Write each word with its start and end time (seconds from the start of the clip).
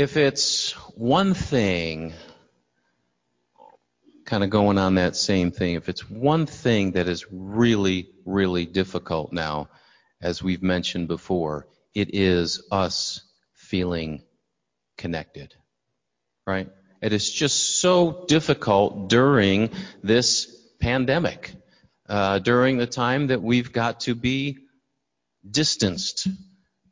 if 0.00 0.16
it's 0.16 0.72
one 0.96 1.34
thing, 1.34 2.14
kind 4.24 4.42
of 4.42 4.48
going 4.48 4.78
on 4.78 4.94
that 4.94 5.14
same 5.14 5.50
thing, 5.50 5.74
if 5.74 5.90
it's 5.90 6.08
one 6.08 6.46
thing 6.46 6.92
that 6.92 7.06
is 7.06 7.26
really, 7.30 8.08
really 8.24 8.64
difficult 8.64 9.30
now, 9.30 9.68
as 10.22 10.42
we've 10.42 10.62
mentioned 10.62 11.06
before, 11.06 11.66
it 11.94 12.14
is 12.14 12.66
us 12.72 13.20
feeling 13.52 14.22
connected. 14.96 15.54
Right? 16.46 16.70
It 17.02 17.12
is 17.12 17.30
just 17.30 17.78
so 17.82 18.24
difficult 18.26 19.10
during 19.10 19.68
this 20.02 20.46
pandemic, 20.80 21.52
uh, 22.08 22.38
during 22.38 22.78
the 22.78 22.86
time 22.86 23.26
that 23.26 23.42
we've 23.42 23.70
got 23.70 24.00
to 24.00 24.14
be 24.14 24.60
distanced, 25.48 26.26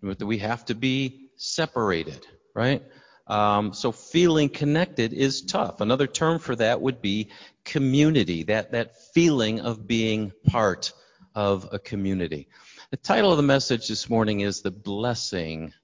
that 0.03 0.27
we 0.27 0.39
have 0.41 0.67
to 0.67 0.75
be 0.75 1.31
separated, 1.39 2.27
right? 2.55 2.83
Um, 3.29 3.75
so 3.75 3.93
feeling 3.93 4.49
connected 4.49 5.13
is 5.13 5.43
tough. 5.43 5.81
Another 5.81 6.07
term 6.07 6.39
for 6.39 6.57
that 6.57 6.81
would 6.81 7.03
be 7.03 7.29
community, 7.65 8.45
that, 8.45 8.73
that 8.73 8.97
feeling 9.13 9.61
of 9.61 9.87
being 9.87 10.33
part 10.47 10.93
of 11.35 11.69
a 11.71 11.79
community. 11.79 12.49
The 12.91 12.97
title 12.97 13.31
of 13.31 13.37
the 13.37 13.43
message 13.43 13.87
this 13.87 14.09
morning 14.09 14.41
is 14.41 14.63
The 14.63 14.71
Blessing 14.71 15.75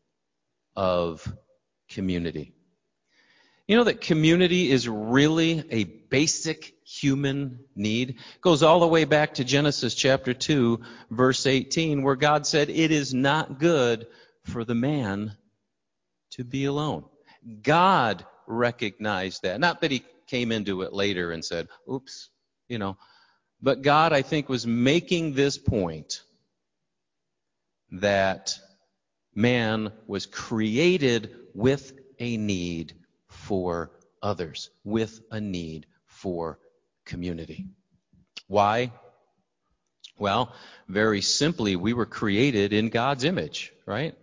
of 0.75 1.31
Community. 1.91 2.55
You 3.69 3.77
know 3.77 3.85
that 3.85 4.01
community 4.01 4.71
is 4.71 4.89
really 4.89 5.65
a 5.71 5.85
basic 5.85 6.75
human 6.85 7.61
need? 7.75 8.11
It 8.11 8.41
goes 8.41 8.63
all 8.63 8.81
the 8.81 8.87
way 8.87 9.05
back 9.05 9.35
to 9.35 9.45
Genesis 9.45 9.95
chapter 9.95 10.35
2, 10.35 10.81
verse 11.11 11.47
18, 11.47 12.03
where 12.03 12.17
God 12.17 12.47
said, 12.47 12.69
It 12.69 12.91
is 12.91 13.15
not 13.15 13.59
good 13.59 14.07
for 14.45 14.65
the 14.65 14.75
man 14.75 15.37
to 16.33 16.45
be 16.45 16.67
alone. 16.67 17.05
God 17.63 18.25
recognized 18.47 19.43
that. 19.43 19.61
Not 19.61 19.81
that 19.81 19.91
he 19.91 20.05
came 20.27 20.53
into 20.53 20.83
it 20.83 20.93
later 20.93 21.31
and 21.31 21.45
said, 21.45 21.69
Oops, 21.91 22.31
you 22.69 22.79
know. 22.79 22.97
But 23.61 23.83
God, 23.83 24.13
I 24.13 24.23
think, 24.23 24.49
was 24.49 24.67
making 24.67 25.35
this 25.35 25.57
point 25.57 26.23
that 27.93 28.59
man 29.35 29.93
was 30.07 30.27
created 30.27 31.35
with 31.55 31.93
a 32.19 32.37
need 32.37 32.95
for 33.29 33.91
others, 34.23 34.71
with 34.85 35.21
a 35.31 35.41
need 35.41 35.87
for 36.07 36.59
community. 37.05 37.67
Why? 38.49 38.93
Well, 40.19 40.55
very 40.89 41.21
simply, 41.21 41.77
we 41.77 41.93
were 41.93 42.07
created 42.07 42.73
in 42.73 42.89
God's 42.89 43.25
image, 43.25 43.73
right? 43.87 44.15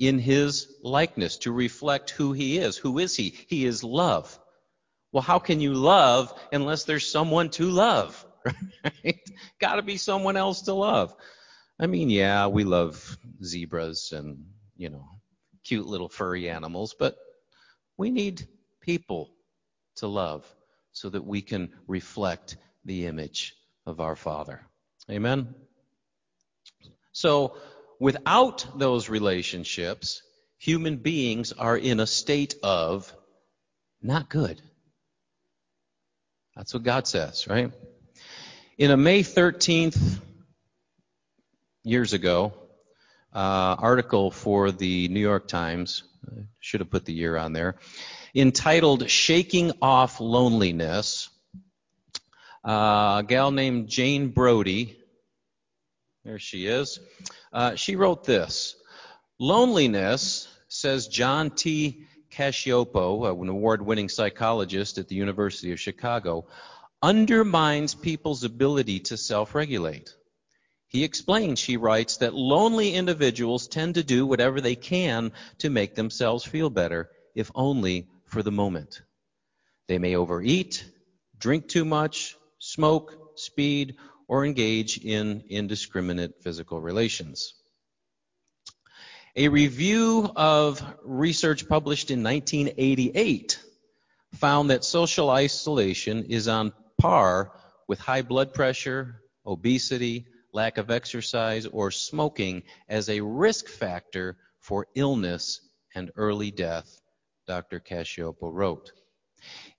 In 0.00 0.18
His 0.18 0.66
likeness 0.82 1.36
to 1.38 1.52
reflect 1.52 2.10
who 2.10 2.32
He 2.32 2.58
is. 2.58 2.76
Who 2.76 2.98
is 2.98 3.14
He? 3.14 3.36
He 3.48 3.64
is 3.66 3.84
love. 3.84 4.36
Well, 5.12 5.22
how 5.22 5.38
can 5.38 5.60
you 5.60 5.74
love 5.74 6.32
unless 6.52 6.84
there's 6.84 7.06
someone 7.06 7.50
to 7.50 7.70
love? 7.70 8.26
Right? 8.82 9.20
Gotta 9.60 9.82
be 9.82 9.98
someone 9.98 10.38
else 10.38 10.62
to 10.62 10.72
love. 10.72 11.14
I 11.78 11.86
mean, 11.86 12.08
yeah, 12.08 12.46
we 12.46 12.64
love 12.64 13.18
zebras 13.44 14.12
and, 14.12 14.46
you 14.74 14.88
know, 14.88 15.04
cute 15.64 15.86
little 15.86 16.08
furry 16.08 16.48
animals, 16.48 16.94
but 16.98 17.16
we 17.98 18.10
need 18.10 18.48
people 18.80 19.30
to 19.96 20.06
love 20.06 20.46
so 20.92 21.10
that 21.10 21.26
we 21.26 21.42
can 21.42 21.70
reflect 21.86 22.56
the 22.86 23.06
image 23.06 23.54
of 23.84 24.00
our 24.00 24.16
Father. 24.16 24.62
Amen? 25.10 25.54
So, 27.12 27.56
without 28.00 28.66
those 28.76 29.08
relationships, 29.08 30.22
human 30.58 30.96
beings 30.96 31.52
are 31.52 31.76
in 31.76 32.00
a 32.00 32.06
state 32.06 32.56
of 32.64 33.12
not 34.02 34.28
good. 34.28 34.60
That's 36.56 36.74
what 36.74 36.82
God 36.82 37.06
says, 37.06 37.46
right? 37.46 37.70
In 38.78 38.90
a 38.90 38.96
May 38.96 39.22
13th, 39.22 40.20
years 41.84 42.12
ago, 42.12 42.52
uh, 43.32 43.76
article 43.78 44.30
for 44.30 44.70
the 44.70 45.08
New 45.08 45.20
York 45.20 45.46
Times, 45.46 46.02
should 46.58 46.80
have 46.80 46.90
put 46.90 47.04
the 47.04 47.12
year 47.12 47.36
on 47.36 47.52
there, 47.52 47.76
entitled 48.34 49.08
Shaking 49.08 49.72
Off 49.80 50.20
Loneliness. 50.20 51.28
Uh, 52.62 53.20
a 53.20 53.24
gal 53.26 53.50
named 53.50 53.88
Jane 53.88 54.28
Brody, 54.28 54.99
there 56.24 56.38
she 56.38 56.66
is, 56.66 57.00
uh, 57.52 57.74
she 57.74 57.96
wrote 57.96 58.24
this 58.24 58.76
Loneliness, 59.38 60.48
says 60.68 61.08
John 61.08 61.50
T. 61.50 62.06
Cacioppo, 62.30 63.40
an 63.40 63.48
award 63.48 63.82
winning 63.82 64.08
psychologist 64.08 64.98
at 64.98 65.08
the 65.08 65.16
University 65.16 65.72
of 65.72 65.80
Chicago, 65.80 66.46
undermines 67.02 67.94
people's 67.94 68.44
ability 68.44 69.00
to 69.00 69.16
self 69.16 69.54
regulate. 69.54 70.14
He 70.86 71.04
explains, 71.04 71.58
she 71.58 71.76
writes, 71.76 72.16
that 72.18 72.34
lonely 72.34 72.94
individuals 72.94 73.68
tend 73.68 73.94
to 73.94 74.02
do 74.02 74.26
whatever 74.26 74.60
they 74.60 74.74
can 74.74 75.32
to 75.58 75.70
make 75.70 75.94
themselves 75.94 76.44
feel 76.44 76.68
better, 76.68 77.10
if 77.34 77.50
only 77.54 78.08
for 78.26 78.42
the 78.42 78.52
moment. 78.52 79.02
They 79.86 79.98
may 79.98 80.16
overeat, 80.16 80.84
drink 81.38 81.68
too 81.68 81.84
much, 81.84 82.36
smoke, 82.58 83.38
speed, 83.38 83.96
or 84.30 84.46
engage 84.46 84.96
in 84.96 85.42
indiscriminate 85.48 86.40
physical 86.40 86.80
relations. 86.80 87.52
A 89.34 89.48
review 89.48 90.30
of 90.36 90.80
research 91.02 91.68
published 91.68 92.12
in 92.12 92.22
1988 92.22 93.60
found 94.36 94.70
that 94.70 94.84
social 94.84 95.30
isolation 95.30 96.26
is 96.26 96.46
on 96.46 96.72
par 96.96 97.50
with 97.88 97.98
high 97.98 98.22
blood 98.22 98.54
pressure, 98.54 99.20
obesity, 99.44 100.26
lack 100.52 100.78
of 100.78 100.92
exercise, 100.92 101.66
or 101.66 101.90
smoking 101.90 102.62
as 102.88 103.08
a 103.08 103.20
risk 103.20 103.66
factor 103.66 104.36
for 104.60 104.86
illness 104.94 105.60
and 105.96 106.12
early 106.14 106.52
death, 106.52 107.00
Dr. 107.48 107.80
Cacioppo 107.80 108.52
wrote. 108.52 108.92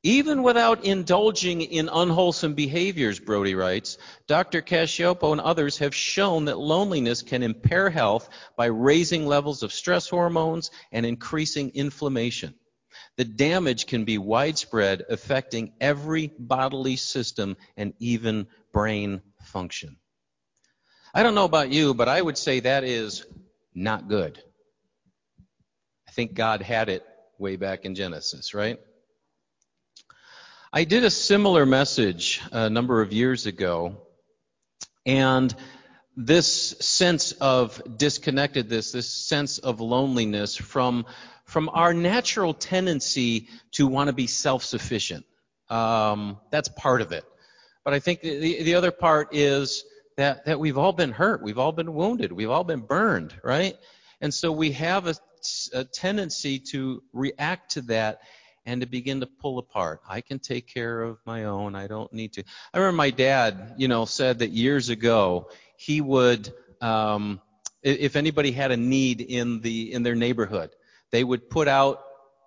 Even 0.03 0.41
without 0.41 0.83
indulging 0.83 1.61
in 1.61 1.87
unwholesome 1.87 2.55
behaviors, 2.55 3.19
Brody 3.19 3.53
writes, 3.53 3.99
Dr. 4.25 4.61
Cacioppo 4.61 5.31
and 5.31 5.41
others 5.41 5.77
have 5.77 5.93
shown 5.93 6.45
that 6.45 6.57
loneliness 6.57 7.21
can 7.21 7.43
impair 7.43 7.89
health 7.89 8.27
by 8.57 8.65
raising 8.65 9.27
levels 9.27 9.61
of 9.61 9.71
stress 9.71 10.09
hormones 10.09 10.71
and 10.91 11.05
increasing 11.05 11.69
inflammation. 11.75 12.55
The 13.17 13.25
damage 13.25 13.85
can 13.85 14.05
be 14.05 14.17
widespread, 14.17 15.03
affecting 15.07 15.73
every 15.79 16.31
bodily 16.39 16.95
system 16.95 17.57
and 17.77 17.93
even 17.99 18.47
brain 18.73 19.21
function. 19.43 19.97
I 21.13 21.21
don't 21.21 21.35
know 21.35 21.45
about 21.45 21.69
you, 21.69 21.93
but 21.93 22.07
I 22.07 22.21
would 22.21 22.37
say 22.37 22.61
that 22.61 22.83
is 22.83 23.25
not 23.75 24.07
good. 24.07 24.41
I 26.07 26.11
think 26.11 26.33
God 26.33 26.61
had 26.61 26.89
it 26.89 27.05
way 27.37 27.55
back 27.57 27.85
in 27.85 27.95
Genesis, 27.95 28.53
right? 28.53 28.79
I 30.73 30.85
did 30.85 31.03
a 31.03 31.11
similar 31.11 31.65
message 31.65 32.41
a 32.53 32.69
number 32.69 33.01
of 33.01 33.11
years 33.11 33.45
ago, 33.45 33.97
and 35.05 35.53
this 36.15 36.69
sense 36.79 37.33
of 37.33 37.81
disconnectedness, 37.97 38.93
this 38.93 39.09
sense 39.09 39.57
of 39.57 39.81
loneliness 39.81 40.55
from, 40.55 41.05
from 41.43 41.67
our 41.73 41.93
natural 41.93 42.53
tendency 42.53 43.49
to 43.71 43.85
want 43.85 44.07
to 44.07 44.13
be 44.13 44.27
self-sufficient. 44.27 45.25
Um, 45.67 46.39
that's 46.51 46.69
part 46.69 47.01
of 47.01 47.11
it. 47.11 47.25
But 47.83 47.93
I 47.93 47.99
think 47.99 48.21
the, 48.21 48.63
the 48.63 48.75
other 48.75 48.91
part 48.91 49.35
is 49.35 49.83
that, 50.15 50.45
that 50.45 50.57
we've 50.57 50.77
all 50.77 50.93
been 50.93 51.11
hurt. 51.11 51.43
We've 51.43 51.59
all 51.59 51.73
been 51.73 51.93
wounded. 51.93 52.31
We've 52.31 52.49
all 52.49 52.63
been 52.63 52.79
burned, 52.79 53.35
right? 53.43 53.75
And 54.21 54.33
so 54.33 54.53
we 54.53 54.71
have 54.71 55.07
a, 55.07 55.15
a 55.73 55.83
tendency 55.83 56.59
to 56.71 57.03
react 57.11 57.71
to 57.71 57.81
that 57.81 58.21
and 58.65 58.81
to 58.81 58.87
begin 58.87 59.21
to 59.21 59.25
pull 59.25 59.57
apart. 59.57 60.01
I 60.07 60.21
can 60.21 60.39
take 60.39 60.67
care 60.67 61.01
of 61.01 61.17
my 61.25 61.45
own. 61.45 61.75
I 61.75 61.87
don't 61.87 62.11
need 62.13 62.33
to. 62.33 62.43
I 62.73 62.77
remember 62.77 62.97
my 62.97 63.09
dad, 63.09 63.75
you 63.77 63.87
know, 63.87 64.05
said 64.05 64.39
that 64.39 64.51
years 64.51 64.89
ago 64.89 65.49
he 65.77 66.01
would, 66.01 66.53
um, 66.81 67.41
if 67.81 68.15
anybody 68.15 68.51
had 68.51 68.71
a 68.71 68.77
need 68.77 69.21
in 69.21 69.61
the 69.61 69.93
in 69.93 70.03
their 70.03 70.15
neighborhood, 70.15 70.69
they 71.11 71.23
would 71.23 71.49
put 71.49 71.67
out 71.67 72.03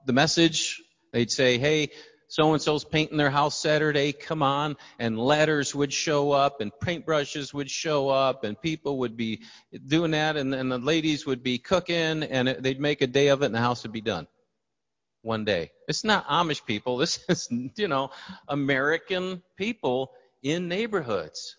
the 0.06 0.12
message. 0.12 0.80
They'd 1.12 1.30
say, 1.30 1.58
"Hey, 1.58 1.90
so 2.34 2.52
and 2.52 2.60
so's 2.60 2.84
painting 2.84 3.16
their 3.16 3.30
house 3.30 3.56
Saturday, 3.56 4.12
come 4.12 4.42
on. 4.42 4.76
And 4.98 5.16
ladders 5.16 5.72
would 5.72 5.92
show 5.92 6.32
up 6.32 6.60
and 6.60 6.72
paintbrushes 6.72 7.54
would 7.54 7.70
show 7.70 8.08
up 8.08 8.42
and 8.42 8.60
people 8.60 8.98
would 8.98 9.16
be 9.16 9.42
doing 9.86 10.10
that 10.12 10.36
and, 10.36 10.52
and 10.52 10.72
the 10.72 10.78
ladies 10.78 11.26
would 11.26 11.44
be 11.44 11.58
cooking 11.58 12.24
and 12.24 12.48
it, 12.48 12.60
they'd 12.60 12.80
make 12.80 13.02
a 13.02 13.06
day 13.06 13.28
of 13.28 13.42
it 13.42 13.46
and 13.46 13.54
the 13.54 13.60
house 13.60 13.84
would 13.84 13.92
be 13.92 14.00
done. 14.00 14.26
One 15.24 15.46
day. 15.46 15.70
It's 15.88 16.04
not 16.04 16.28
Amish 16.28 16.64
people. 16.66 16.98
This 17.04 17.18
is, 17.30 17.48
you 17.76 17.88
know, 17.88 18.10
American 18.46 19.42
people 19.56 20.12
in 20.42 20.68
neighborhoods. 20.68 21.56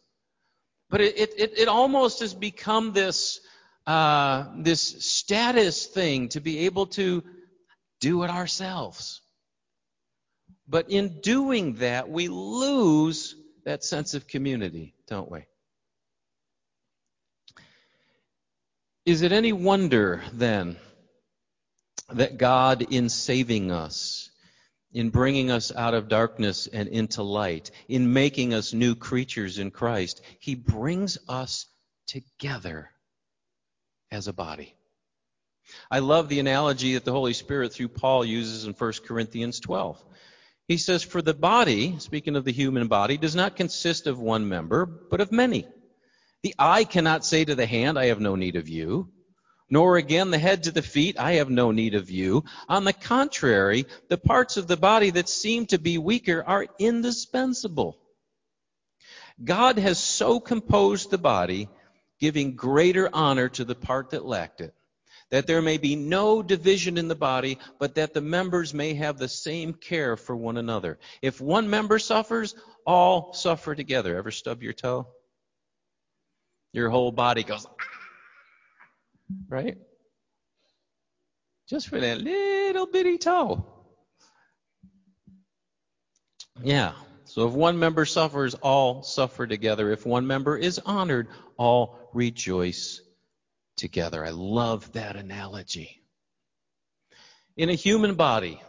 But 0.91 1.01
it, 1.01 1.17
it, 1.17 1.57
it 1.57 1.67
almost 1.67 2.19
has 2.19 2.35
become 2.35 2.93
this, 2.93 3.39
uh, 3.87 4.45
this 4.57 4.81
status 5.03 5.87
thing 5.87 6.29
to 6.29 6.39
be 6.39 6.59
able 6.59 6.85
to 6.87 7.23
do 7.99 8.21
it 8.21 8.29
ourselves. 8.29 9.21
But 10.67 10.91
in 10.91 11.19
doing 11.21 11.73
that, 11.75 12.07
we 12.07 12.27
lose 12.27 13.35
that 13.65 13.83
sense 13.83 14.13
of 14.13 14.27
community, 14.27 14.93
don't 15.07 15.31
we? 15.31 15.39
Is 19.07 19.23
it 19.23 19.31
any 19.31 19.53
wonder 19.53 20.23
then 20.33 20.77
that 22.09 22.37
God, 22.37 22.81
in 22.91 23.09
saving 23.09 23.71
us, 23.71 24.29
in 24.93 25.09
bringing 25.09 25.51
us 25.51 25.71
out 25.75 25.93
of 25.93 26.07
darkness 26.07 26.67
and 26.67 26.87
into 26.87 27.23
light, 27.23 27.71
in 27.87 28.13
making 28.13 28.53
us 28.53 28.73
new 28.73 28.95
creatures 28.95 29.59
in 29.59 29.71
Christ, 29.71 30.21
He 30.39 30.55
brings 30.55 31.17
us 31.27 31.65
together 32.07 32.89
as 34.11 34.27
a 34.27 34.33
body? 34.33 34.75
I 35.89 35.99
love 35.99 36.29
the 36.29 36.39
analogy 36.39 36.93
that 36.93 37.05
the 37.05 37.11
Holy 37.11 37.33
Spirit 37.33 37.73
through 37.73 37.89
Paul 37.89 38.23
uses 38.23 38.65
in 38.65 38.73
1 38.73 38.93
Corinthians 39.05 39.59
12. 39.59 40.03
He 40.67 40.77
says, 40.77 41.03
For 41.03 41.21
the 41.21 41.33
body, 41.33 41.97
speaking 41.99 42.35
of 42.35 42.45
the 42.45 42.51
human 42.51 42.87
body, 42.87 43.17
does 43.17 43.35
not 43.35 43.55
consist 43.55 44.07
of 44.07 44.19
one 44.19 44.47
member, 44.47 44.85
but 44.85 45.21
of 45.21 45.31
many. 45.31 45.67
The 46.43 46.55
eye 46.59 46.83
cannot 46.83 47.25
say 47.25 47.45
to 47.45 47.55
the 47.55 47.65
hand, 47.65 47.97
I 47.97 48.05
have 48.05 48.19
no 48.19 48.35
need 48.35 48.55
of 48.55 48.69
you, 48.69 49.09
nor 49.69 49.97
again 49.97 50.31
the 50.31 50.39
head 50.39 50.63
to 50.63 50.71
the 50.71 50.81
feet, 50.81 51.19
I 51.19 51.33
have 51.33 51.49
no 51.49 51.71
need 51.71 51.95
of 51.95 52.09
you. 52.09 52.43
On 52.69 52.83
the 52.83 52.93
contrary, 52.93 53.85
the 54.09 54.17
parts 54.17 54.57
of 54.57 54.67
the 54.67 54.77
body 54.77 55.09
that 55.11 55.29
seem 55.29 55.65
to 55.67 55.77
be 55.77 55.97
weaker 55.97 56.43
are 56.45 56.67
indispensable. 56.79 57.97
God 59.43 59.77
has 59.79 59.99
so 59.99 60.39
composed 60.39 61.11
the 61.11 61.17
body, 61.17 61.69
giving 62.19 62.55
greater 62.55 63.09
honor 63.11 63.49
to 63.49 63.65
the 63.65 63.75
part 63.75 64.11
that 64.11 64.25
lacked 64.25 64.61
it 64.61 64.73
that 65.31 65.47
there 65.47 65.61
may 65.61 65.77
be 65.77 65.95
no 65.95 66.43
division 66.43 66.97
in 66.97 67.07
the 67.07 67.15
body, 67.15 67.57
but 67.79 67.95
that 67.95 68.13
the 68.13 68.21
members 68.21 68.73
may 68.73 68.93
have 68.93 69.17
the 69.17 69.27
same 69.27 69.73
care 69.73 70.15
for 70.15 70.35
one 70.35 70.57
another. 70.57 70.99
If 71.21 71.41
one 71.41 71.69
member 71.69 71.99
suffers, 71.99 72.55
all 72.85 73.33
suffer 73.33 73.75
together. 73.75 74.15
Ever 74.17 74.31
stub 74.31 74.61
your 74.61 74.73
toe? 74.73 75.07
Your 76.73 76.89
whole 76.89 77.11
body 77.11 77.43
goes, 77.43 77.65
ah! 77.65 77.94
Right? 79.47 79.77
Just 81.67 81.87
for 81.87 81.99
that 81.99 82.19
little 82.19 82.85
bitty 82.85 83.17
toe. 83.17 83.65
Yeah. 86.61 86.93
So 87.25 87.47
if 87.47 87.53
one 87.53 87.79
member 87.79 88.05
suffers, 88.05 88.53
all 88.53 89.01
suffer 89.03 89.47
together. 89.47 89.91
If 89.91 90.05
one 90.05 90.27
member 90.27 90.57
is 90.57 90.79
honored, 90.85 91.27
all 91.57 92.09
rejoice 92.13 93.01
together. 93.75 94.23
I 94.25 94.29
love 94.29 94.91
that 94.93 95.15
analogy. 95.15 96.01
In 97.57 97.69
a 97.69 97.73
human 97.73 98.15
body, 98.15 98.61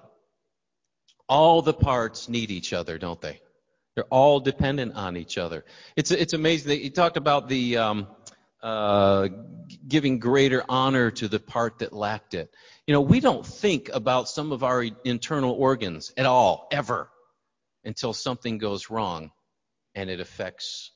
all 1.28 1.62
the 1.62 1.74
parts 1.74 2.28
need 2.28 2.50
each 2.50 2.72
other, 2.72 2.98
don't 2.98 3.20
they? 3.20 3.40
They're 3.94 4.04
all 4.04 4.40
dependent 4.40 4.94
on 4.94 5.16
each 5.16 5.38
other. 5.38 5.64
It's 5.96 6.10
it's 6.10 6.34
amazing. 6.34 6.68
That 6.68 6.82
you 6.82 6.90
talked 6.90 7.16
about 7.16 7.48
the 7.48 7.78
um, 7.78 8.06
uh, 8.62 9.28
giving 9.86 10.18
greater 10.18 10.64
honor 10.68 11.10
to 11.10 11.28
the 11.28 11.38
part 11.38 11.80
that 11.80 11.92
lacked 11.92 12.34
it. 12.34 12.52
You 12.86 12.94
know, 12.94 13.00
we 13.00 13.20
don't 13.20 13.44
think 13.44 13.90
about 13.92 14.28
some 14.28 14.52
of 14.52 14.62
our 14.62 14.84
internal 15.04 15.52
organs 15.52 16.12
at 16.16 16.26
all, 16.26 16.68
ever, 16.70 17.10
until 17.84 18.12
something 18.12 18.58
goes 18.58 18.90
wrong, 18.90 19.30
and 19.94 20.10
it 20.10 20.20
affects 20.20 20.92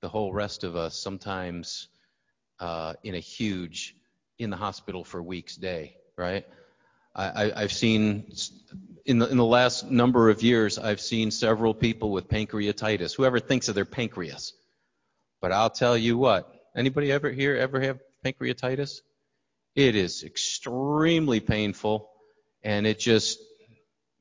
the 0.00 0.08
whole 0.08 0.32
rest 0.32 0.64
of 0.64 0.76
us. 0.76 0.98
Sometimes 0.98 1.88
uh, 2.58 2.94
in 3.02 3.14
a 3.14 3.20
huge 3.20 3.94
in 4.38 4.50
the 4.50 4.56
hospital 4.56 5.04
for 5.04 5.22
weeks 5.22 5.56
day, 5.56 5.96
right? 6.16 6.46
I, 7.14 7.60
have 7.62 7.72
seen 7.72 8.32
in 9.04 9.18
the, 9.18 9.28
in 9.28 9.36
the 9.36 9.44
last 9.44 9.90
number 9.90 10.30
of 10.30 10.42
years, 10.42 10.78
I've 10.78 11.00
seen 11.00 11.30
several 11.30 11.74
people 11.74 12.12
with 12.12 12.28
pancreatitis. 12.28 13.16
Whoever 13.16 13.40
thinks 13.40 13.68
of 13.68 13.74
their 13.74 13.84
pancreas, 13.84 14.52
but 15.40 15.52
I'll 15.52 15.70
tell 15.70 15.96
you 15.96 16.16
what. 16.16 16.59
Anybody 16.76 17.10
ever 17.12 17.30
here 17.30 17.56
ever 17.56 17.80
have 17.80 17.98
pancreatitis? 18.24 19.00
It 19.74 19.94
is 19.94 20.24
extremely 20.24 21.40
painful, 21.40 22.10
and 22.62 22.86
it 22.86 22.98
just 22.98 23.38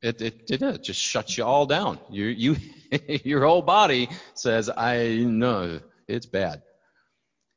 it, 0.02 0.22
it, 0.22 0.50
it, 0.50 0.84
just 0.84 1.00
shuts 1.00 1.38
you 1.38 1.44
all 1.44 1.66
down. 1.66 2.00
You, 2.10 2.26
you, 2.26 2.56
your 3.24 3.46
whole 3.46 3.62
body 3.62 4.10
says, 4.34 4.70
I 4.70 5.18
know 5.18 5.82
it's 6.08 6.26
bad 6.26 6.62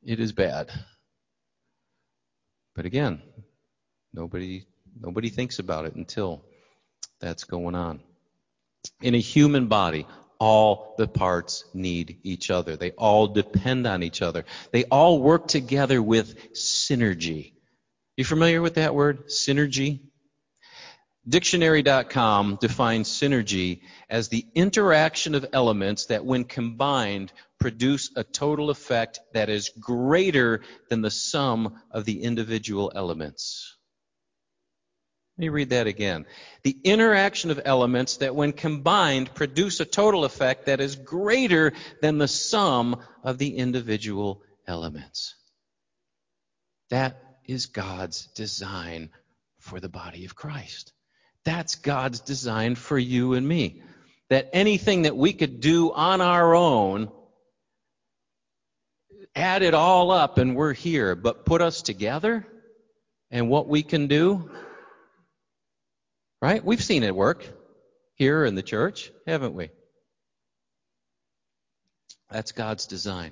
it 0.05 0.19
is 0.19 0.31
bad. 0.31 0.69
But 2.75 2.85
again, 2.85 3.21
nobody 4.13 4.65
nobody 4.99 5.29
thinks 5.29 5.59
about 5.59 5.85
it 5.85 5.95
until 5.95 6.43
that's 7.19 7.43
going 7.43 7.75
on. 7.75 8.01
In 9.01 9.15
a 9.15 9.19
human 9.19 9.67
body, 9.67 10.07
all 10.43 10.93
the 10.97 11.07
parts 11.07 11.63
need 11.73 12.17
each 12.23 12.51
other. 12.51 12.75
They 12.75 12.91
all 12.91 13.27
depend 13.27 13.87
on 13.87 14.03
each 14.03 14.21
other. 14.21 14.43
They 14.73 14.83
all 14.83 15.21
work 15.21 15.47
together 15.47 16.01
with 16.01 16.51
synergy. 16.51 17.53
You 18.17 18.25
familiar 18.25 18.61
with 18.61 18.73
that 18.73 18.93
word? 18.93 19.29
Synergy? 19.29 20.01
Dictionary.com 21.25 22.57
defines 22.59 23.07
synergy 23.07 23.83
as 24.09 24.27
the 24.27 24.45
interaction 24.53 25.33
of 25.33 25.45
elements 25.53 26.07
that, 26.07 26.25
when 26.25 26.43
combined, 26.43 27.31
produce 27.57 28.11
a 28.17 28.25
total 28.25 28.69
effect 28.69 29.21
that 29.31 29.47
is 29.47 29.69
greater 29.79 30.59
than 30.89 31.01
the 31.01 31.09
sum 31.09 31.79
of 31.89 32.03
the 32.03 32.21
individual 32.21 32.91
elements. 32.93 33.72
Let 35.37 35.41
me 35.41 35.49
read 35.49 35.71
that 35.71 35.87
again. 35.87 36.25
The 36.61 36.77
interaction 36.83 37.49
of 37.49 37.59
elements 37.65 38.17
that, 38.17 38.35
when 38.35 38.53
combined, 38.53 39.33
produce 39.33 39.79
a 39.79 39.85
total 39.85 40.25
effect 40.25 40.67
that 40.67 40.79
is 40.79 40.95
greater 40.95 41.73
than 42.01 42.19
the 42.19 42.27
sum 42.27 43.01
of 43.23 43.39
the 43.39 43.57
individual 43.57 44.43
elements. 44.67 45.33
That 46.91 47.19
is 47.45 47.65
God's 47.65 48.27
design 48.27 49.09
for 49.57 49.79
the 49.79 49.89
body 49.89 50.25
of 50.25 50.35
Christ. 50.35 50.93
That's 51.45 51.75
God's 51.75 52.19
design 52.19 52.75
for 52.75 52.97
you 52.97 53.33
and 53.33 53.47
me. 53.47 53.81
That 54.29 54.51
anything 54.53 55.01
that 55.01 55.17
we 55.17 55.33
could 55.33 55.61
do 55.61 55.91
on 55.91 56.21
our 56.21 56.53
own, 56.53 57.11
add 59.35 59.63
it 59.63 59.73
all 59.73 60.11
up 60.11 60.37
and 60.37 60.55
we're 60.55 60.73
here, 60.73 61.15
but 61.15 61.43
put 61.43 61.61
us 61.61 61.81
together 61.81 62.45
and 63.31 63.49
what 63.49 63.67
we 63.67 63.81
can 63.81 64.05
do, 64.05 64.51
right? 66.43 66.65
We've 66.65 66.83
seen 66.83 67.03
it 67.03 67.15
work 67.15 67.47
here 68.15 68.43
in 68.43 68.55
the 68.55 68.61
church, 68.61 69.13
haven't 69.25 69.53
we? 69.53 69.69
That's 72.29 72.51
God's 72.51 72.85
design. 72.85 73.31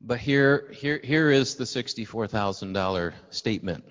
But 0.00 0.20
here, 0.20 0.70
here, 0.72 1.00
here 1.02 1.32
is 1.32 1.56
the 1.56 1.64
$64,000 1.64 3.14
statement 3.30 3.82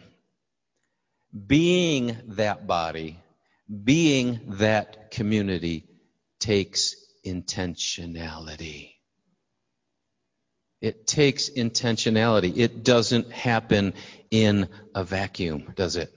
being 1.46 2.15
that 2.27 2.65
body, 2.65 3.20
being 3.84 4.39
that 4.60 5.12
community 5.12 5.86
takes 6.39 6.96
intentionality. 7.25 8.94
It 10.79 11.08
takes 11.08 11.50
intentionality. 11.50 12.56
It 12.56 12.86
doesn't 12.86 13.34
happen 13.34 13.96
in 14.32 14.70
a 14.96 15.03
vacuum, 15.03 15.74
does 15.75 15.98
it? 15.98 16.10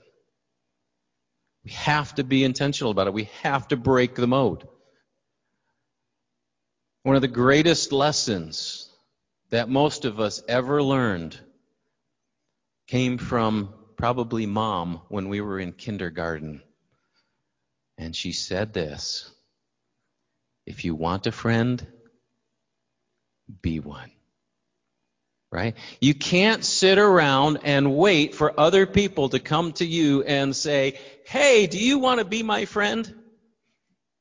We 1.67 1.73
have 1.73 2.15
to 2.15 2.23
be 2.23 2.45
intentional 2.45 2.91
about 2.91 3.07
it. 3.07 3.13
We 3.13 3.29
have 3.43 3.67
to 3.67 3.75
break 3.75 4.15
the 4.15 4.25
mode. 4.25 4.65
One 7.03 7.17
of 7.17 7.21
the 7.21 7.27
greatest 7.27 7.91
lessons 7.91 8.89
that 9.49 9.67
most 9.67 10.05
of 10.05 10.21
us 10.21 10.41
ever 10.47 10.81
learned 10.81 11.37
came 12.87 13.17
from 13.17 13.73
probably 13.97 14.45
mom 14.45 15.01
when 15.09 15.27
we 15.27 15.41
were 15.41 15.59
in 15.59 15.73
kindergarten. 15.73 16.63
And 17.97 18.15
she 18.15 18.31
said 18.31 18.71
this 18.71 19.29
If 20.65 20.85
you 20.85 20.95
want 20.95 21.27
a 21.27 21.33
friend, 21.33 21.85
be 23.61 23.81
one. 23.81 24.11
Right? 25.51 25.75
You 26.01 26.13
can't 26.13 26.63
sit 26.63 26.97
around 26.97 27.59
and 27.63 27.95
wait 27.95 28.35
for 28.35 28.59
other 28.59 28.85
people 28.85 29.29
to 29.29 29.39
come 29.39 29.71
to 29.73 29.85
you 29.85 30.23
and 30.23 30.55
say, 30.55 30.99
Hey, 31.25 31.67
do 31.67 31.77
you 31.77 31.99
want 31.99 32.19
to 32.19 32.25
be 32.25 32.43
my 32.43 32.65
friend? 32.65 33.13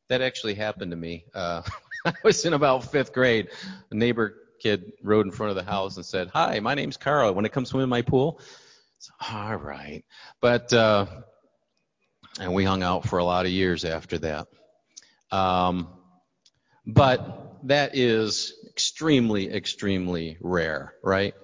That 0.09 0.23
actually 0.23 0.55
happened 0.55 0.93
to 0.93 0.97
me. 0.97 1.25
Uh, 1.35 1.63
I 2.07 2.15
was 2.23 2.45
in 2.45 2.53
about 2.53 2.93
fifth 2.93 3.13
grade. 3.13 3.49
A 3.91 3.95
neighbor 3.95 4.35
kid 4.61 4.93
rode 5.03 5.27
in 5.27 5.33
front 5.33 5.51
of 5.51 5.57
the 5.57 5.69
house 5.69 5.97
and 5.97 6.07
said, 6.07 6.31
Hi, 6.33 6.61
my 6.61 6.75
name's 6.75 6.97
Carl. 6.97 7.35
Want 7.35 7.45
to 7.45 7.51
come 7.51 7.67
swim 7.67 7.83
in 7.83 7.89
my 7.89 8.03
pool? 8.03 8.41
all 9.33 9.57
right. 9.57 10.05
But, 10.41 10.73
uh, 10.73 11.07
and 12.41 12.55
we 12.55 12.65
hung 12.65 12.83
out 12.83 13.09
for 13.09 13.19
a 13.19 13.25
lot 13.25 13.47
of 13.47 13.53
years 13.53 13.85
after 13.85 14.19
that. 14.19 14.49
Um, 15.31 15.89
but 16.87 17.59
that 17.65 17.97
is 17.97 18.55
extremely, 18.69 19.53
extremely 19.53 20.39
rare, 20.41 20.95
right? 21.03 21.35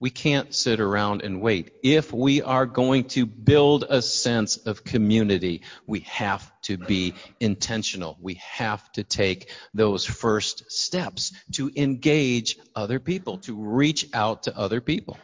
We 0.00 0.10
can't 0.10 0.52
sit 0.52 0.80
around 0.80 1.22
and 1.22 1.40
wait. 1.40 1.74
If 1.84 2.12
we 2.12 2.42
are 2.42 2.66
going 2.66 3.04
to 3.10 3.24
build 3.24 3.84
a 3.88 4.02
sense 4.02 4.56
of 4.56 4.82
community, 4.82 5.62
we 5.86 6.00
have 6.00 6.50
to 6.62 6.76
be 6.76 7.14
intentional. 7.38 8.18
We 8.20 8.34
have 8.42 8.90
to 8.92 9.04
take 9.04 9.52
those 9.74 10.04
first 10.04 10.72
steps 10.72 11.32
to 11.52 11.70
engage 11.76 12.58
other 12.74 12.98
people, 12.98 13.38
to 13.38 13.54
reach 13.54 14.08
out 14.12 14.44
to 14.44 14.58
other 14.58 14.80
people. 14.80 15.18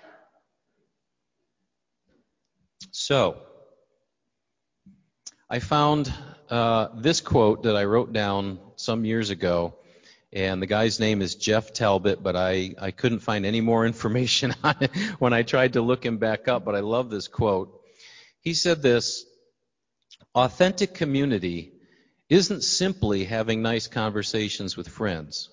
So, 2.92 3.42
I 5.50 5.60
found 5.60 6.12
uh, 6.50 6.88
this 6.94 7.22
quote 7.22 7.62
that 7.62 7.74
I 7.74 7.84
wrote 7.84 8.12
down 8.12 8.58
some 8.76 9.06
years 9.06 9.30
ago 9.30 9.74
and 10.30 10.60
the 10.60 10.66
guy's 10.66 11.00
name 11.00 11.22
is 11.22 11.36
Jeff 11.36 11.72
Talbot, 11.72 12.22
but 12.22 12.36
I, 12.36 12.74
I 12.78 12.90
couldn't 12.90 13.20
find 13.20 13.46
any 13.46 13.62
more 13.62 13.86
information 13.92 14.54
on 14.62 14.76
it 14.80 14.94
when 15.18 15.32
I 15.32 15.42
tried 15.42 15.72
to 15.72 15.80
look 15.80 16.04
him 16.04 16.18
back 16.18 16.48
up, 16.48 16.66
but 16.66 16.74
I 16.74 16.80
love 16.80 17.08
this 17.08 17.28
quote. 17.28 17.80
He 18.40 18.52
said 18.52 18.82
this 18.82 19.24
Authentic 20.34 20.92
community 20.92 21.72
isn't 22.28 22.62
simply 22.62 23.24
having 23.24 23.62
nice 23.62 23.86
conversations 23.88 24.76
with 24.76 24.86
friends. 24.86 25.48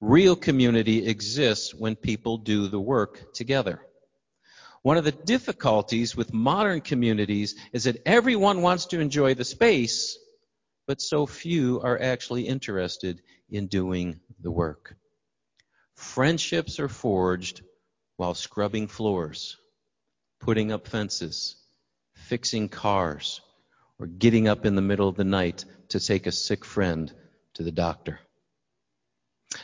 Real 0.00 0.36
community 0.36 1.08
exists 1.08 1.74
when 1.74 1.96
people 1.96 2.38
do 2.38 2.68
the 2.68 2.80
work 2.80 3.34
together. 3.34 3.80
One 4.82 4.96
of 4.96 5.04
the 5.04 5.12
difficulties 5.12 6.16
with 6.16 6.32
modern 6.32 6.80
communities 6.80 7.56
is 7.72 7.84
that 7.84 8.02
everyone 8.06 8.62
wants 8.62 8.86
to 8.86 9.00
enjoy 9.00 9.34
the 9.34 9.44
space, 9.44 10.18
but 10.86 11.00
so 11.00 11.26
few 11.26 11.80
are 11.80 12.00
actually 12.00 12.46
interested 12.46 13.20
in 13.50 13.66
doing 13.66 14.20
the 14.40 14.50
work. 14.50 14.96
Friendships 15.94 16.78
are 16.78 16.88
forged 16.88 17.62
while 18.16 18.34
scrubbing 18.34 18.86
floors, 18.86 19.56
putting 20.40 20.70
up 20.72 20.86
fences, 20.86 21.56
fixing 22.14 22.68
cars, 22.68 23.40
or 23.98 24.06
getting 24.06 24.48
up 24.48 24.64
in 24.64 24.76
the 24.76 24.82
middle 24.82 25.08
of 25.08 25.16
the 25.16 25.24
night 25.24 25.64
to 25.88 25.98
take 25.98 26.26
a 26.26 26.32
sick 26.32 26.64
friend 26.64 27.12
to 27.54 27.62
the 27.62 27.72
doctor. 27.72 28.20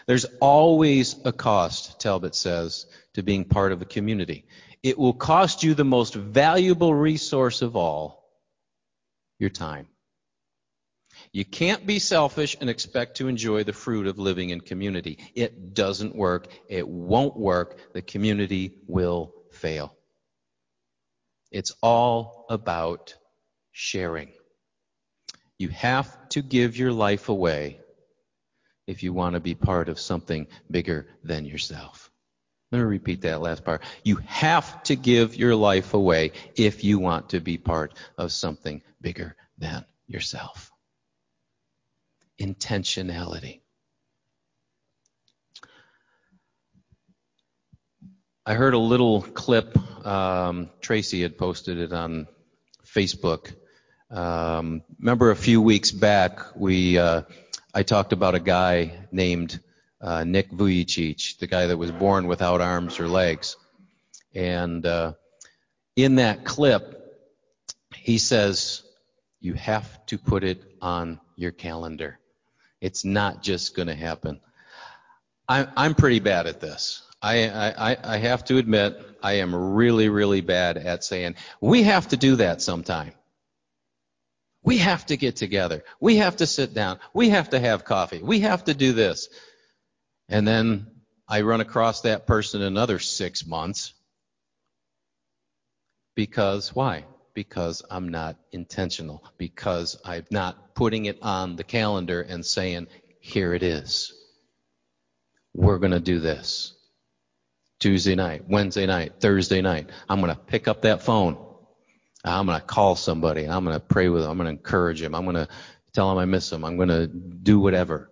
There's 0.06 0.25
always 0.40 1.16
a 1.25 1.33
cost, 1.33 2.00
Talbot 2.00 2.35
says, 2.35 2.87
to 3.14 3.23
being 3.23 3.44
part 3.44 3.73
of 3.73 3.83
a 3.83 3.87
community. 3.87 4.47
It 4.84 4.98
will 4.98 5.14
cost 5.14 5.62
you 5.62 5.72
the 5.72 5.82
most 5.82 6.14
valuable 6.14 6.94
resource 6.94 7.62
of 7.62 7.74
all, 7.74 8.22
your 9.38 9.48
time. 9.48 9.88
You 11.32 11.46
can't 11.46 11.86
be 11.86 11.98
selfish 11.98 12.54
and 12.60 12.68
expect 12.68 13.16
to 13.16 13.28
enjoy 13.28 13.64
the 13.64 13.72
fruit 13.72 14.06
of 14.06 14.18
living 14.18 14.50
in 14.50 14.60
community. 14.60 15.18
It 15.34 15.72
doesn't 15.72 16.14
work. 16.14 16.48
It 16.68 16.86
won't 16.86 17.34
work. 17.34 17.94
The 17.94 18.02
community 18.02 18.82
will 18.86 19.32
fail. 19.52 19.96
It's 21.50 21.72
all 21.82 22.44
about 22.50 23.14
sharing. 23.72 24.32
You 25.58 25.68
have 25.68 26.28
to 26.28 26.42
give 26.42 26.76
your 26.76 26.92
life 26.92 27.30
away 27.30 27.80
if 28.86 29.02
you 29.02 29.14
want 29.14 29.32
to 29.32 29.40
be 29.40 29.54
part 29.54 29.88
of 29.88 29.98
something 29.98 30.46
bigger 30.70 31.08
than 31.22 31.46
yourself. 31.46 32.10
Let 32.74 32.80
me 32.80 32.86
repeat 32.86 33.20
that 33.20 33.40
last 33.40 33.64
part. 33.64 33.82
You 34.02 34.16
have 34.26 34.82
to 34.82 34.96
give 34.96 35.36
your 35.36 35.54
life 35.54 35.94
away 35.94 36.32
if 36.56 36.82
you 36.82 36.98
want 36.98 37.28
to 37.28 37.38
be 37.38 37.56
part 37.56 37.94
of 38.18 38.32
something 38.32 38.82
bigger 39.00 39.36
than 39.58 39.84
yourself 40.08 40.72
intentionality. 42.40 43.60
I 48.44 48.54
heard 48.54 48.74
a 48.74 48.78
little 48.78 49.22
clip. 49.22 49.78
Um, 50.04 50.68
Tracy 50.80 51.22
had 51.22 51.38
posted 51.38 51.78
it 51.78 51.92
on 51.92 52.26
Facebook. 52.84 53.54
Um, 54.10 54.82
remember 54.98 55.30
a 55.30 55.36
few 55.36 55.62
weeks 55.62 55.92
back, 55.92 56.40
we 56.56 56.98
uh, 56.98 57.22
I 57.72 57.84
talked 57.84 58.12
about 58.12 58.34
a 58.34 58.40
guy 58.40 59.06
named 59.12 59.60
uh, 60.04 60.23
Nick 60.25 60.52
Vujicic, 60.52 61.38
the 61.38 61.46
guy 61.46 61.66
that 61.66 61.76
was 61.76 61.90
born 61.90 62.26
without 62.26 62.61
arms 62.61 63.00
or 63.00 63.08
legs, 63.08 63.56
and 64.34 64.84
uh, 64.84 65.14
in 65.96 66.16
that 66.16 66.44
clip, 66.44 67.18
he 67.96 68.18
says, 68.18 68.82
"You 69.40 69.54
have 69.54 70.06
to 70.06 70.18
put 70.18 70.44
it 70.44 70.62
on 70.80 71.20
your 71.37 71.50
calendar." 71.50 72.18
It's 72.80 73.04
not 73.04 73.42
just 73.42 73.75
going 73.75 73.88
to 73.88 73.94
happen. 73.94 74.40
I, 75.49 75.66
I'm 75.75 75.94
pretty 75.94 76.20
bad 76.20 76.46
at 76.46 76.61
this. 76.61 77.02
I, 77.23 77.49
I, 77.49 77.96
I 78.04 78.18
have 78.18 78.44
to 78.44 78.58
admit, 78.58 79.00
I 79.23 79.34
am 79.34 79.54
really, 79.54 80.11
really 80.11 80.42
bad 80.42 80.76
at 80.76 81.02
saying, 81.02 81.37
we 81.62 81.84
have 81.84 82.08
to 82.08 82.18
do 82.18 82.37
that 82.37 82.61
sometime. 82.61 83.12
We 84.62 84.78
have 84.78 85.06
to 85.06 85.16
get 85.16 85.37
together. 85.37 85.84
We 86.00 86.16
have 86.16 86.37
to 86.37 86.46
sit 86.46 86.75
down. 86.75 86.99
We 87.14 87.30
have 87.30 87.50
to 87.50 87.58
have 87.58 87.87
coffee. 87.87 88.20
We 88.23 88.40
have 88.40 88.64
to 88.64 88.75
do 88.75 88.92
this. 88.92 89.30
And 90.28 90.46
then 90.46 90.86
I 91.28 91.42
run 91.42 91.60
across 91.60 92.02
that 92.02 92.26
person 92.26 92.62
another 92.62 92.98
six 92.98 93.46
months. 93.46 93.94
Because 96.14 96.74
why? 96.74 97.04
because 97.34 97.82
I'm 97.90 98.08
not 98.08 98.36
intentional, 98.52 99.24
because 99.36 100.00
I'm 100.04 100.24
not 100.30 100.74
putting 100.74 101.06
it 101.06 101.18
on 101.20 101.56
the 101.56 101.64
calendar 101.64 102.22
and 102.22 102.46
saying, 102.46 102.86
here 103.20 103.52
it 103.52 103.62
is. 103.62 104.12
We're 105.52 105.78
going 105.78 105.92
to 105.92 106.00
do 106.00 106.20
this. 106.20 106.74
Tuesday 107.80 108.14
night, 108.14 108.48
Wednesday 108.48 108.86
night, 108.86 109.14
Thursday 109.20 109.60
night. 109.60 109.90
I'm 110.08 110.20
going 110.20 110.34
to 110.34 110.40
pick 110.40 110.68
up 110.68 110.82
that 110.82 111.02
phone. 111.02 111.36
I'm 112.24 112.46
going 112.46 112.58
to 112.58 112.64
call 112.64 112.96
somebody. 112.96 113.46
I'm 113.46 113.64
going 113.64 113.76
to 113.76 113.84
pray 113.84 114.08
with 114.08 114.22
them. 114.22 114.30
I'm 114.30 114.38
going 114.38 114.46
to 114.46 114.58
encourage 114.58 115.00
them. 115.00 115.14
I'm 115.14 115.24
going 115.24 115.36
to 115.36 115.48
tell 115.92 116.08
them 116.08 116.18
I 116.18 116.24
miss 116.24 116.48
them. 116.48 116.64
I'm 116.64 116.76
going 116.76 116.88
to 116.88 117.06
do 117.06 117.58
whatever. 117.58 118.10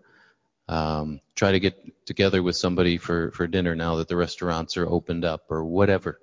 Um, 0.69 1.21
try 1.35 1.53
to 1.53 1.61
get 1.61 2.07
together 2.07 2.43
with 2.43 2.57
somebody 2.57 2.99
for, 2.99 3.31
for 3.33 3.47
dinner 3.47 3.75
now 3.75 3.97
that 3.97 4.09
the 4.09 4.17
restaurants 4.17 4.77
are 4.77 4.87
opened 4.87 5.25
up 5.25 5.51
or 5.51 5.65
whatever. 5.65 6.21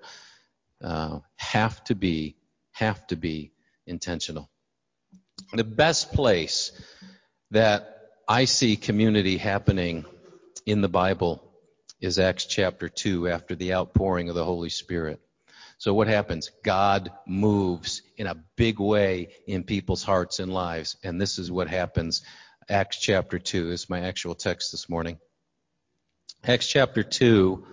Uh, 0.81 1.19
have 1.35 1.83
to 1.85 1.95
be 1.95 2.35
have 2.71 3.05
to 3.07 3.17
be 3.17 3.51
intentional. 3.85 4.49
The 5.53 5.65
best 5.65 6.13
place 6.13 6.71
that 7.51 8.11
I 8.27 8.45
see 8.45 8.77
community 8.77 9.37
happening 9.37 10.05
in 10.65 10.81
the 10.81 10.87
Bible 10.87 11.43
is 11.99 12.19
Acts 12.19 12.45
chapter 12.45 12.87
2 12.87 13.27
after 13.27 13.55
the 13.55 13.73
outpouring 13.73 14.29
of 14.29 14.35
the 14.35 14.45
Holy 14.45 14.69
Spirit. 14.69 15.19
So 15.77 15.93
what 15.93 16.07
happens? 16.07 16.51
God 16.63 17.11
moves 17.25 18.01
in 18.17 18.27
a 18.27 18.35
big 18.55 18.79
way 18.79 19.29
in 19.47 19.63
people's 19.63 20.03
hearts 20.03 20.39
and 20.39 20.53
lives. 20.53 20.97
And 21.03 21.19
this 21.19 21.39
is 21.39 21.51
what 21.51 21.69
happens. 21.69 22.21
Acts 22.71 22.99
chapter 22.99 23.39
2 23.39 23.71
is 23.71 23.89
my 23.89 24.01
actual 24.01 24.35
text 24.35 24.71
this 24.71 24.87
morning. 24.87 25.17
Acts 26.43 26.67
chapter 26.67 27.01
2, 27.01 27.65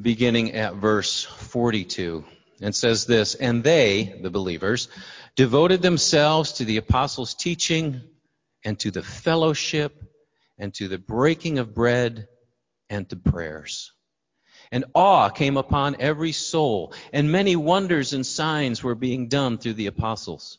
beginning 0.00 0.54
at 0.54 0.74
verse 0.74 1.22
42 1.22 2.24
and 2.60 2.74
says 2.74 3.06
this, 3.06 3.36
and 3.36 3.62
they, 3.62 4.18
the 4.20 4.30
believers, 4.30 4.88
devoted 5.36 5.82
themselves 5.82 6.54
to 6.54 6.64
the 6.64 6.78
apostles' 6.78 7.34
teaching 7.34 8.00
and 8.64 8.76
to 8.80 8.90
the 8.90 9.04
fellowship 9.04 9.94
and 10.58 10.74
to 10.74 10.88
the 10.88 10.98
breaking 10.98 11.60
of 11.60 11.76
bread 11.76 12.26
and 12.90 13.08
to 13.08 13.14
prayers. 13.14 13.92
And 14.72 14.84
awe 14.94 15.28
came 15.28 15.56
upon 15.56 16.00
every 16.00 16.32
soul, 16.32 16.92
and 17.12 17.30
many 17.30 17.54
wonders 17.54 18.14
and 18.14 18.26
signs 18.26 18.82
were 18.82 18.96
being 18.96 19.28
done 19.28 19.58
through 19.58 19.74
the 19.74 19.86
apostles. 19.86 20.58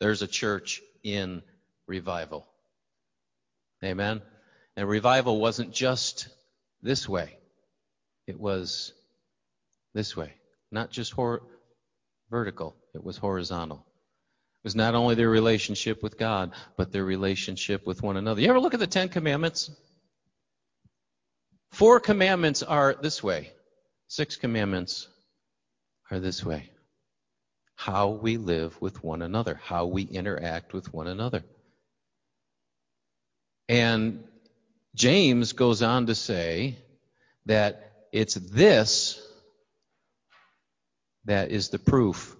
There's 0.00 0.22
a 0.22 0.26
church 0.26 0.80
in 1.02 1.42
revival. 1.86 2.46
Amen. 3.84 4.22
And 4.76 4.88
revival 4.88 5.40
wasn't 5.40 5.72
just 5.72 6.28
this 6.82 7.08
way, 7.08 7.36
it 8.26 8.38
was 8.38 8.92
this 9.92 10.16
way 10.16 10.34
not 10.70 10.90
just 10.90 11.12
hor- 11.12 11.42
vertical, 12.30 12.76
it 12.94 13.02
was 13.02 13.16
horizontal. 13.16 13.78
It 13.78 14.64
was 14.64 14.76
not 14.76 14.94
only 14.94 15.14
their 15.14 15.30
relationship 15.30 16.02
with 16.02 16.18
God, 16.18 16.52
but 16.76 16.92
their 16.92 17.04
relationship 17.04 17.86
with 17.86 18.02
one 18.02 18.16
another. 18.16 18.40
You 18.40 18.50
ever 18.50 18.60
look 18.60 18.74
at 18.74 18.80
the 18.80 18.86
Ten 18.86 19.08
Commandments? 19.08 19.70
Four 21.72 21.98
commandments 22.00 22.62
are 22.62 22.94
this 23.00 23.22
way. 23.22 23.52
Six 24.08 24.36
commandments 24.36 25.08
are 26.10 26.20
this 26.20 26.44
way. 26.44 26.70
How 27.80 28.10
we 28.10 28.36
live 28.36 28.78
with 28.82 29.02
one 29.02 29.22
another, 29.22 29.54
how 29.54 29.86
we 29.86 30.02
interact 30.02 30.74
with 30.74 30.92
one 30.92 31.06
another. 31.06 31.42
And 33.70 34.22
James 34.94 35.54
goes 35.54 35.80
on 35.80 36.04
to 36.08 36.14
say 36.14 36.76
that 37.46 37.90
it's 38.12 38.34
this 38.34 39.18
that 41.24 41.52
is 41.52 41.70
the 41.70 41.78
proof 41.78 42.36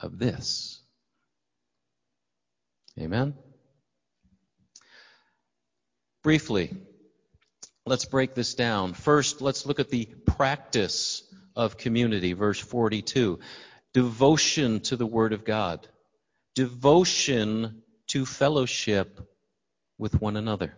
of 0.00 0.18
this. 0.18 0.80
Amen? 2.98 3.34
Briefly, 6.24 6.76
let's 7.86 8.06
break 8.06 8.34
this 8.34 8.54
down. 8.54 8.94
First, 8.94 9.40
let's 9.40 9.66
look 9.66 9.78
at 9.78 9.90
the 9.90 10.06
practice 10.26 11.22
of 11.54 11.76
community, 11.76 12.32
verse 12.32 12.58
42. 12.58 13.38
Devotion 13.94 14.80
to 14.80 14.96
the 14.96 15.06
Word 15.06 15.32
of 15.32 15.44
God, 15.44 15.86
devotion 16.54 17.82
to 18.08 18.26
fellowship 18.26 19.20
with 19.98 20.20
one 20.20 20.36
another, 20.36 20.74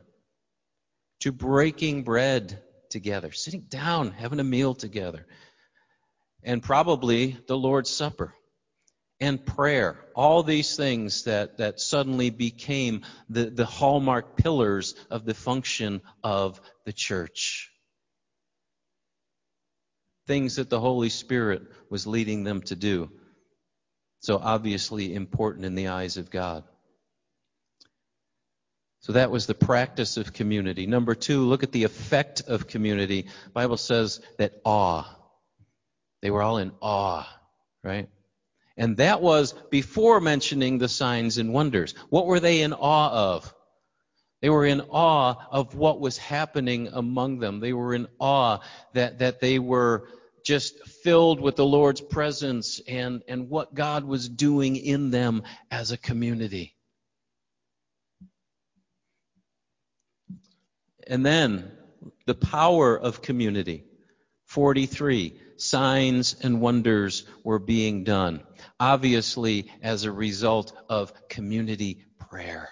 to 1.20 1.32
breaking 1.32 2.02
bread 2.02 2.62
together, 2.88 3.32
sitting 3.32 3.66
down, 3.68 4.12
having 4.12 4.40
a 4.40 4.44
meal 4.44 4.74
together, 4.74 5.26
and 6.42 6.62
probably 6.62 7.36
the 7.46 7.56
Lord's 7.56 7.90
Supper 7.90 8.34
and 9.20 9.44
prayer. 9.44 9.98
All 10.14 10.42
these 10.42 10.76
things 10.76 11.24
that, 11.24 11.58
that 11.58 11.80
suddenly 11.80 12.30
became 12.30 13.02
the, 13.28 13.50
the 13.50 13.66
hallmark 13.66 14.36
pillars 14.36 14.94
of 15.10 15.24
the 15.24 15.34
function 15.34 16.00
of 16.24 16.60
the 16.84 16.92
church. 16.92 17.69
Things 20.30 20.54
that 20.56 20.70
the 20.70 20.78
Holy 20.78 21.08
Spirit 21.08 21.62
was 21.90 22.06
leading 22.06 22.44
them 22.44 22.62
to 22.62 22.76
do. 22.76 23.10
So 24.20 24.38
obviously 24.38 25.12
important 25.12 25.64
in 25.64 25.74
the 25.74 25.88
eyes 25.88 26.18
of 26.18 26.30
God. 26.30 26.62
So 29.00 29.14
that 29.14 29.32
was 29.32 29.48
the 29.48 29.56
practice 29.56 30.16
of 30.18 30.32
community. 30.32 30.86
Number 30.86 31.16
two, 31.16 31.40
look 31.48 31.64
at 31.64 31.72
the 31.72 31.82
effect 31.82 32.42
of 32.46 32.68
community. 32.68 33.22
The 33.22 33.50
Bible 33.50 33.76
says 33.76 34.20
that 34.38 34.52
awe. 34.64 35.04
They 36.22 36.30
were 36.30 36.42
all 36.42 36.58
in 36.58 36.70
awe, 36.80 37.28
right? 37.82 38.08
And 38.76 38.98
that 38.98 39.20
was 39.20 39.52
before 39.68 40.20
mentioning 40.20 40.78
the 40.78 40.86
signs 40.88 41.38
and 41.38 41.52
wonders. 41.52 41.96
What 42.08 42.26
were 42.26 42.38
they 42.38 42.62
in 42.62 42.72
awe 42.72 43.34
of? 43.34 43.52
They 44.42 44.48
were 44.48 44.64
in 44.64 44.80
awe 44.80 45.34
of 45.50 45.74
what 45.74 45.98
was 45.98 46.18
happening 46.18 46.88
among 46.92 47.40
them. 47.40 47.58
They 47.58 47.72
were 47.72 47.94
in 47.94 48.06
awe 48.20 48.60
that, 48.94 49.18
that 49.18 49.40
they 49.40 49.58
were 49.58 50.06
just 50.44 50.78
filled 51.02 51.40
with 51.40 51.56
the 51.56 51.64
Lord's 51.64 52.00
presence 52.00 52.80
and, 52.86 53.22
and 53.28 53.48
what 53.48 53.74
God 53.74 54.04
was 54.04 54.28
doing 54.28 54.76
in 54.76 55.10
them 55.10 55.42
as 55.70 55.92
a 55.92 55.96
community. 55.96 56.74
And 61.06 61.26
then 61.26 61.72
the 62.26 62.34
power 62.34 62.98
of 62.98 63.22
community. 63.22 63.84
43 64.46 65.40
signs 65.56 66.36
and 66.42 66.60
wonders 66.60 67.24
were 67.44 67.58
being 67.58 68.04
done. 68.04 68.42
Obviously, 68.78 69.70
as 69.82 70.04
a 70.04 70.12
result 70.12 70.72
of 70.88 71.12
community 71.28 72.04
prayer, 72.18 72.68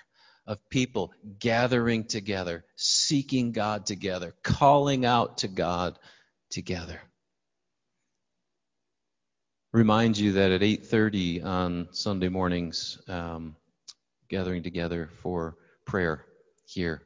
of 0.47 0.59
people 0.71 1.13
gathering 1.39 2.05
together, 2.05 2.65
seeking 2.77 3.53
God 3.53 3.87
together, 3.87 4.35
calling 4.43 5.05
out 5.05 5.39
to 5.39 5.49
God 5.49 5.99
together. 6.51 7.01
Remind 9.73 10.17
you 10.17 10.33
that 10.33 10.51
at 10.51 10.63
8:30 10.63 11.43
on 11.43 11.89
Sunday 11.93 12.31
mornings, 12.31 12.99
um, 13.07 13.55
gathering 14.31 14.63
together 14.63 15.11
for 15.21 15.59
prayer 15.85 16.25
here, 16.65 17.03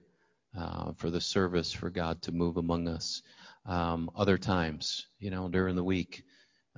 uh, 0.57 0.93
for 0.93 1.11
the 1.11 1.21
service, 1.21 1.73
for 1.73 1.91
God 1.91 2.23
to 2.23 2.31
move 2.31 2.59
among 2.59 2.87
us 2.87 3.23
um, 3.67 4.09
other 4.15 4.39
times, 4.39 5.09
you 5.19 5.29
know, 5.31 5.49
during 5.49 5.75
the 5.75 5.83
week. 5.83 6.23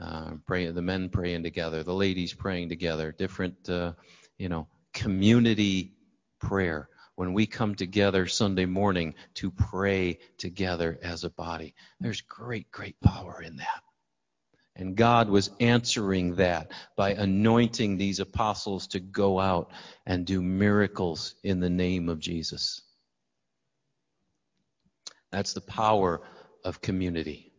Uh, 0.01 0.33
praying, 0.47 0.75
the 0.75 0.81
men 0.81 1.11
praying 1.11 1.42
together, 1.42 1.83
the 1.83 1.94
ladies 1.94 2.33
praying 2.33 2.70
together, 2.70 3.12
different, 3.12 3.68
uh, 3.68 3.92
you 4.38 4.49
know, 4.49 4.66
community 4.94 5.92
prayer. 6.40 6.88
When 7.16 7.35
we 7.35 7.47
come 7.47 7.75
together 7.75 8.27
Sunday 8.27 8.66
morning 8.66 9.14
to 9.35 9.51
pray 9.51 10.18
together 10.38 10.99
as 11.03 11.25
a 11.25 11.31
body, 11.31 11.75
there's 12.01 12.23
great, 12.23 12.70
great 12.73 12.99
power 13.03 13.42
in 13.42 13.57
that. 13.57 13.84
And 14.76 14.96
God 14.96 15.28
was 15.28 15.50
answering 15.60 16.37
that 16.37 16.72
by 16.96 17.10
anointing 17.12 17.96
these 17.96 18.18
apostles 18.18 18.88
to 18.88 19.00
go 19.00 19.38
out 19.38 19.70
and 20.04 20.26
do 20.26 20.42
miracles 20.42 21.34
in 21.44 21.60
the 21.60 21.70
name 21.70 22.08
of 22.08 22.18
Jesus. 22.18 22.82
That's 25.30 25.52
the 25.52 25.60
power 25.60 26.22
of 26.64 26.80
community. 26.80 27.52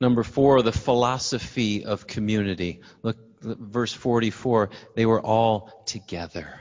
Number 0.00 0.24
four, 0.24 0.62
the 0.62 0.72
philosophy 0.72 1.84
of 1.84 2.08
community. 2.08 2.80
Look, 3.04 3.16
verse 3.40 3.92
44. 3.92 4.70
They 4.96 5.06
were 5.06 5.20
all 5.20 5.84
together. 5.86 6.60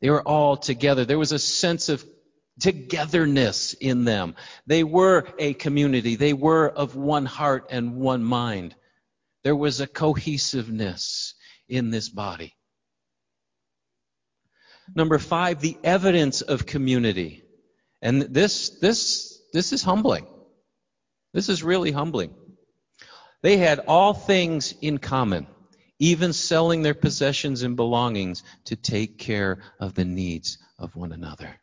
They 0.00 0.10
were 0.10 0.22
all 0.22 0.56
together. 0.56 1.04
There 1.04 1.18
was 1.18 1.32
a 1.32 1.38
sense 1.40 1.88
of 1.88 2.04
togetherness 2.60 3.74
in 3.74 4.04
them. 4.04 4.34
They 4.66 4.84
were 4.84 5.26
a 5.38 5.54
community. 5.54 6.16
They 6.16 6.32
were 6.32 6.68
of 6.68 6.96
one 6.96 7.26
heart 7.26 7.66
and 7.70 7.96
one 7.96 8.24
mind. 8.24 8.74
There 9.44 9.56
was 9.56 9.80
a 9.80 9.86
cohesiveness 9.86 11.34
in 11.68 11.90
this 11.90 12.08
body. 12.08 12.54
Number 14.94 15.18
five, 15.18 15.60
the 15.60 15.76
evidence 15.82 16.42
of 16.42 16.66
community. 16.66 17.42
And 18.00 18.22
this, 18.22 18.70
this 18.80 19.36
this 19.56 19.72
is 19.72 19.82
humbling. 19.82 20.26
This 21.32 21.48
is 21.48 21.62
really 21.62 21.90
humbling. 21.90 22.34
They 23.42 23.56
had 23.56 23.78
all 23.88 24.12
things 24.12 24.74
in 24.82 24.98
common, 24.98 25.46
even 25.98 26.34
selling 26.34 26.82
their 26.82 26.92
possessions 26.92 27.62
and 27.62 27.74
belongings 27.74 28.42
to 28.66 28.76
take 28.76 29.16
care 29.16 29.62
of 29.80 29.94
the 29.94 30.04
needs 30.04 30.58
of 30.78 30.94
one 30.94 31.12
another. 31.12 31.58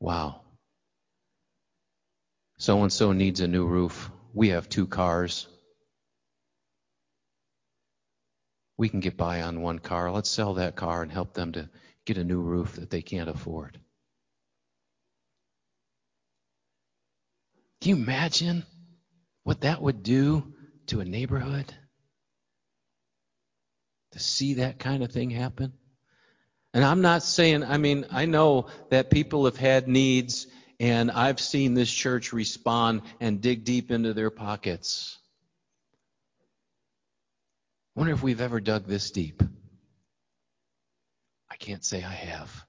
Wow. 0.00 0.42
So 2.58 2.82
and 2.82 2.92
so 2.92 3.12
needs 3.12 3.40
a 3.40 3.48
new 3.48 3.66
roof. 3.66 4.10
We 4.34 4.50
have 4.50 4.68
two 4.68 4.86
cars. 4.86 5.46
We 8.78 8.88
can 8.88 9.00
get 9.00 9.16
by 9.16 9.42
on 9.42 9.62
one 9.62 9.78
car. 9.78 10.10
Let's 10.10 10.30
sell 10.30 10.54
that 10.54 10.76
car 10.76 11.02
and 11.02 11.10
help 11.10 11.32
them 11.32 11.52
to 11.52 11.68
get 12.04 12.18
a 12.18 12.24
new 12.24 12.40
roof 12.40 12.76
that 12.76 12.90
they 12.90 13.02
can't 13.02 13.28
afford. 13.28 13.78
Can 17.80 17.90
you 17.90 18.02
imagine 18.02 18.64
what 19.44 19.62
that 19.62 19.80
would 19.80 20.02
do 20.02 20.54
to 20.88 21.00
a 21.00 21.04
neighborhood? 21.04 21.72
To 24.12 24.18
see 24.18 24.54
that 24.54 24.78
kind 24.78 25.02
of 25.02 25.12
thing 25.12 25.30
happen? 25.30 25.72
And 26.76 26.84
I'm 26.84 27.00
not 27.00 27.22
saying, 27.22 27.64
I 27.64 27.78
mean, 27.78 28.04
I 28.10 28.26
know 28.26 28.66
that 28.90 29.08
people 29.08 29.46
have 29.46 29.56
had 29.56 29.88
needs, 29.88 30.46
and 30.78 31.10
I've 31.10 31.40
seen 31.40 31.72
this 31.72 31.90
church 31.90 32.34
respond 32.34 33.00
and 33.18 33.40
dig 33.40 33.64
deep 33.64 33.90
into 33.90 34.12
their 34.12 34.28
pockets. 34.28 35.16
I 37.96 38.00
wonder 38.00 38.12
if 38.12 38.22
we've 38.22 38.42
ever 38.42 38.60
dug 38.60 38.84
this 38.84 39.10
deep. 39.10 39.42
I 41.50 41.56
can't 41.56 41.82
say 41.82 42.04
I 42.04 42.12
have. 42.12 42.66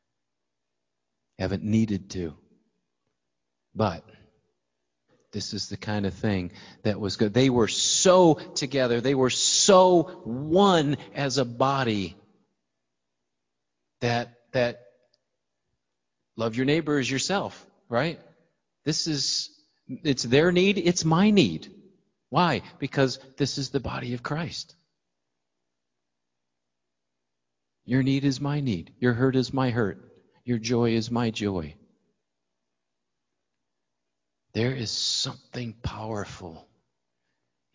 Haven't 1.37 1.65
needed 1.65 2.09
to. 2.11 2.33
But 3.75 4.05
this 5.33 5.53
is 5.53 5.67
the 5.67 5.75
kind 5.75 6.05
of 6.05 6.13
thing 6.13 6.51
that 6.83 6.97
was 6.97 7.17
good. 7.17 7.33
They 7.33 7.49
were 7.49 7.67
so 7.67 8.35
together. 8.35 9.01
They 9.01 9.15
were 9.15 9.31
so 9.31 10.03
one 10.23 10.95
as 11.13 11.37
a 11.39 11.43
body 11.43 12.15
that 14.01 14.33
that 14.53 14.81
love 16.35 16.55
your 16.55 16.65
neighbor 16.65 16.97
as 16.97 17.09
yourself, 17.09 17.65
right? 17.89 18.19
This 18.85 19.07
is 19.07 19.49
it's 19.87 20.23
their 20.23 20.51
need, 20.51 20.77
it's 20.77 21.05
my 21.05 21.31
need. 21.31 21.71
Why? 22.29 22.61
Because 22.79 23.19
this 23.37 23.57
is 23.57 23.69
the 23.69 23.79
body 23.79 24.13
of 24.13 24.23
Christ. 24.23 24.75
Your 27.85 28.03
need 28.03 28.25
is 28.25 28.41
my 28.41 28.59
need. 28.59 28.93
Your 28.99 29.13
hurt 29.13 29.37
is 29.37 29.53
my 29.53 29.69
hurt. 29.69 30.03
Your 30.43 30.57
joy 30.57 30.91
is 30.91 31.09
my 31.09 31.31
joy. 31.31 31.75
There 34.53 34.73
is 34.73 34.91
something 34.91 35.73
powerful 35.83 36.67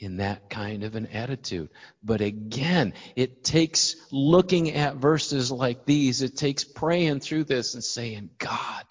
in 0.03 0.17
that 0.17 0.51
kind 0.51 0.83
of 0.83 0.97
an 0.97 1.07
attitude. 1.07 1.71
But 2.03 2.21
again, 2.21 2.95
it 3.15 3.45
takes 3.45 3.95
looking 4.11 4.73
at 4.73 4.97
verses 4.97 5.53
like 5.53 5.85
these, 5.87 6.23
it 6.23 6.37
takes 6.37 6.65
praying 6.65 7.21
through 7.21 7.45
this 7.45 7.75
and 7.75 7.85
saying, 7.85 8.31
God, 8.39 8.85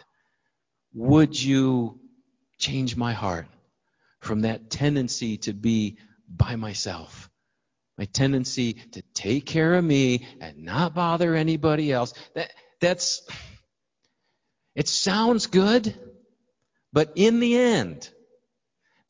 would 0.93 1.41
you 1.41 2.00
change 2.58 2.95
my 2.95 3.12
heart 3.12 3.47
from 4.21 4.41
that 4.41 4.69
tendency 4.69 5.38
to 5.39 5.54
be 5.54 5.97
by 6.30 6.56
myself? 6.56 7.30
My 7.97 8.06
tendency 8.06 8.74
to 8.93 9.04
take 9.13 9.45
care 9.45 9.74
of 9.74 9.84
me 9.84 10.26
and 10.39 10.63
not 10.63 10.95
bother 10.95 11.36
anybody 11.36 11.91
else. 11.91 12.13
That, 12.36 12.52
that's, 12.80 13.21
it 14.76 14.88
sounds 14.88 15.47
good, 15.47 15.93
but 16.93 17.12
in 17.15 17.41
the 17.41 17.58
end, 17.58 18.10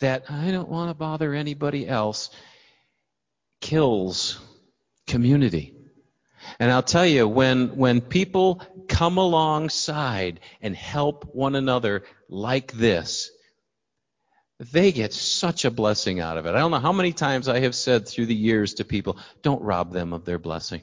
that 0.01 0.25
I 0.29 0.51
don't 0.51 0.69
want 0.69 0.89
to 0.89 0.93
bother 0.93 1.33
anybody 1.33 1.87
else 1.87 2.29
kills 3.61 4.39
community. 5.07 5.73
And 6.59 6.71
I'll 6.71 6.83
tell 6.83 7.05
you, 7.05 7.27
when, 7.27 7.77
when 7.77 8.01
people 8.01 8.61
come 8.87 9.17
alongside 9.17 10.39
and 10.61 10.75
help 10.75 11.33
one 11.33 11.55
another 11.55 12.03
like 12.29 12.71
this, 12.73 13.31
they 14.59 14.91
get 14.91 15.13
such 15.13 15.65
a 15.65 15.71
blessing 15.71 16.19
out 16.19 16.37
of 16.37 16.45
it. 16.45 16.49
I 16.49 16.59
don't 16.59 16.71
know 16.71 16.79
how 16.79 16.91
many 16.91 17.13
times 17.13 17.47
I 17.47 17.61
have 17.61 17.73
said 17.73 18.07
through 18.07 18.27
the 18.27 18.35
years 18.35 18.75
to 18.75 18.85
people, 18.85 19.17
don't 19.41 19.61
rob 19.61 19.91
them 19.91 20.13
of 20.13 20.25
their 20.25 20.39
blessing. 20.39 20.81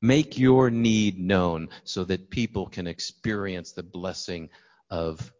Make 0.00 0.38
your 0.38 0.70
need 0.70 1.18
known 1.18 1.68
so 1.84 2.04
that 2.04 2.30
people 2.30 2.66
can 2.66 2.86
experience 2.86 3.72
the 3.72 3.82
blessing 3.82 4.50
of 4.90 5.32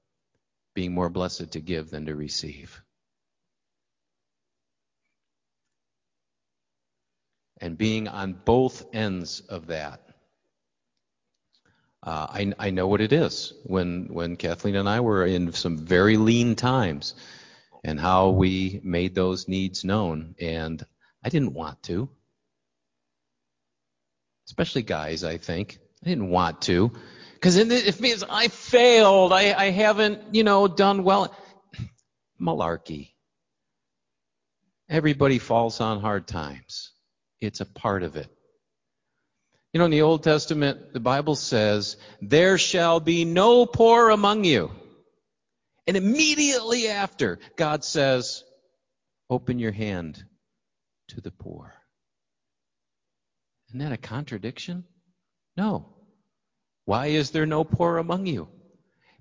being 0.77 0.93
more 0.93 1.09
blessed 1.09 1.53
to 1.53 1.61
give 1.61 1.91
than 1.91 2.07
to 2.07 2.15
receive. 2.15 2.83
And 7.61 7.79
being 7.79 8.07
on 8.07 8.35
both 8.35 8.85
ends 8.93 9.41
of 9.41 9.69
that. 9.69 10.03
Uh, 12.03 12.27
I, 12.29 12.53
I 12.59 12.71
know 12.71 12.87
what 12.87 13.01
it 13.01 13.13
is 13.13 13.55
when, 13.65 14.09
when 14.13 14.37
Kathleen 14.37 14.77
and 14.77 14.89
I 14.89 15.01
were 15.01 15.25
in 15.25 15.53
some 15.55 15.79
very 15.79 16.19
lean 16.19 16.55
times 16.55 17.15
and 17.83 17.99
how 17.99 18.29
we 18.29 18.81
made 18.85 19.15
those 19.15 19.49
needs 19.49 19.83
known. 19.83 20.35
And 20.39 20.85
I 21.25 21.31
didn't 21.31 21.55
want 21.55 21.83
to. 21.85 22.11
Especially 24.47 24.83
guys, 24.83 25.25
I 25.25 25.39
think. 25.39 25.79
I 26.05 26.11
didn't 26.11 26.29
want 26.29 26.61
to. 26.63 26.93
Because 27.37 27.57
it 27.59 28.01
means 28.01 28.25
I 28.29 28.49
failed. 28.49 29.33
I, 29.33 29.53
I 29.53 29.71
haven't, 29.71 30.35
you 30.35 30.43
know, 30.43 30.69
done 30.69 31.05
well. 31.05 31.37
Malarkey. 32.41 33.11
Everybody 34.89 35.39
falls 35.39 35.81
on 35.81 36.01
hard 36.01 36.27
times. 36.27 36.93
It's 37.41 37.61
a 37.61 37.67
part 37.67 38.03
of 38.03 38.17
it. 38.17 38.29
You 39.73 39.81
know, 39.81 39.85
in 39.85 39.91
the 39.91 40.03
Old 40.03 40.23
Testament, 40.23 40.95
the 40.95 41.01
Bible 41.01 41.35
says, 41.35 41.99
There 42.23 42.57
shall 42.57 43.01
be 43.01 43.27
no 43.27 43.67
poor 43.67 44.09
among 44.09 44.45
you. 44.45 44.71
And 45.87 45.97
immediately 45.97 46.89
after, 46.89 47.39
God 47.57 47.85
says, 47.85 48.43
Open 49.29 49.59
your 49.59 49.73
hand 49.73 50.25
to 51.09 51.21
the 51.21 51.31
poor. 51.31 51.75
Isn't 53.69 53.81
that 53.81 53.93
a 53.93 53.99
contradiction? 53.99 54.85
No. 55.57 55.96
Why 56.87 57.09
is 57.09 57.33
there 57.33 57.47
no 57.47 57.65
poor 57.65 57.99
among 57.99 58.27
you? 58.27 58.49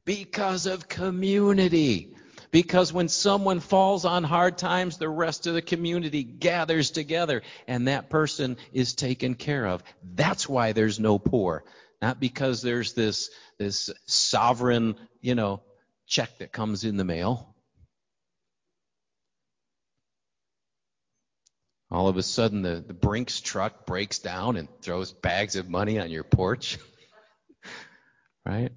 Because 0.06 0.68
of 0.68 0.88
community. 0.88 2.16
Because 2.52 2.94
when 2.94 3.10
someone 3.10 3.60
falls 3.60 4.06
on 4.06 4.24
hard 4.24 4.58
times, 4.58 4.98
the 4.98 5.10
rest 5.10 5.48
of 5.48 5.56
the 5.56 5.64
community 5.64 6.24
gathers 6.24 6.92
together 6.92 7.42
and 7.68 7.88
that 7.88 8.10
person 8.10 8.56
is 8.72 8.94
taken 8.94 9.34
care 9.34 9.66
of. 9.66 9.84
That's 10.14 10.48
why 10.48 10.72
there's 10.72 11.00
no 11.00 11.20
poor. 11.20 11.66
Not 12.02 12.20
because 12.20 12.62
there's 12.62 12.94
this, 12.94 13.30
this 13.58 13.90
sovereign, 14.06 14.96
you 15.22 15.34
know, 15.34 15.64
check 16.08 16.38
that 16.38 16.54
comes 16.54 16.84
in 16.84 16.98
the 16.98 17.04
mail. 17.04 17.56
All 21.90 22.08
of 22.08 22.18
a 22.18 22.24
sudden, 22.24 22.62
the, 22.62 22.84
the 22.86 22.94
Brinks 22.94 23.42
truck 23.42 23.86
breaks 23.88 24.20
down 24.20 24.56
and 24.56 24.68
throws 24.82 25.12
bags 25.12 25.56
of 25.56 25.68
money 25.68 26.00
on 26.00 26.12
your 26.12 26.24
porch. 26.24 26.78
right? 28.46 28.72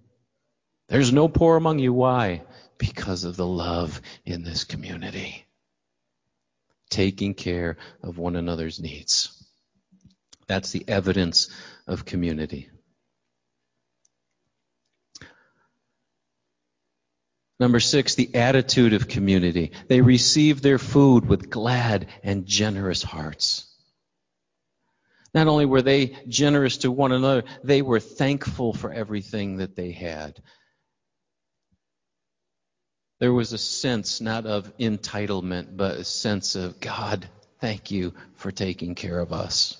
There's 0.88 1.12
no 1.12 1.28
poor 1.28 1.56
among 1.56 1.78
you. 1.78 1.92
Why? 1.92 2.42
Because 2.78 3.24
of 3.24 3.36
the 3.36 3.46
love 3.46 4.00
in 4.24 4.42
this 4.42 4.64
community. 4.64 5.44
Taking 6.90 7.34
care 7.34 7.76
of 8.02 8.18
one 8.18 8.36
another's 8.36 8.80
needs. 8.80 9.32
That's 10.46 10.70
the 10.70 10.84
evidence 10.88 11.50
of 11.86 12.06
community. 12.06 12.70
Number 17.60 17.80
six, 17.80 18.14
the 18.14 18.34
attitude 18.34 18.94
of 18.94 19.08
community. 19.08 19.72
They 19.88 20.00
receive 20.00 20.62
their 20.62 20.78
food 20.78 21.26
with 21.26 21.50
glad 21.50 22.06
and 22.22 22.46
generous 22.46 23.02
hearts. 23.02 23.67
Not 25.38 25.46
only 25.46 25.66
were 25.66 25.82
they 25.82 26.16
generous 26.26 26.78
to 26.78 26.90
one 26.90 27.12
another, 27.12 27.44
they 27.62 27.80
were 27.80 28.00
thankful 28.00 28.72
for 28.72 28.92
everything 28.92 29.58
that 29.58 29.76
they 29.76 29.92
had. 29.92 30.42
There 33.20 33.32
was 33.32 33.52
a 33.52 33.58
sense 33.58 34.20
not 34.20 34.46
of 34.46 34.76
entitlement, 34.78 35.76
but 35.76 35.98
a 35.98 36.02
sense 36.02 36.56
of 36.56 36.80
God, 36.80 37.28
thank 37.60 37.92
you 37.92 38.14
for 38.34 38.50
taking 38.50 38.96
care 38.96 39.20
of 39.20 39.32
us. 39.32 39.76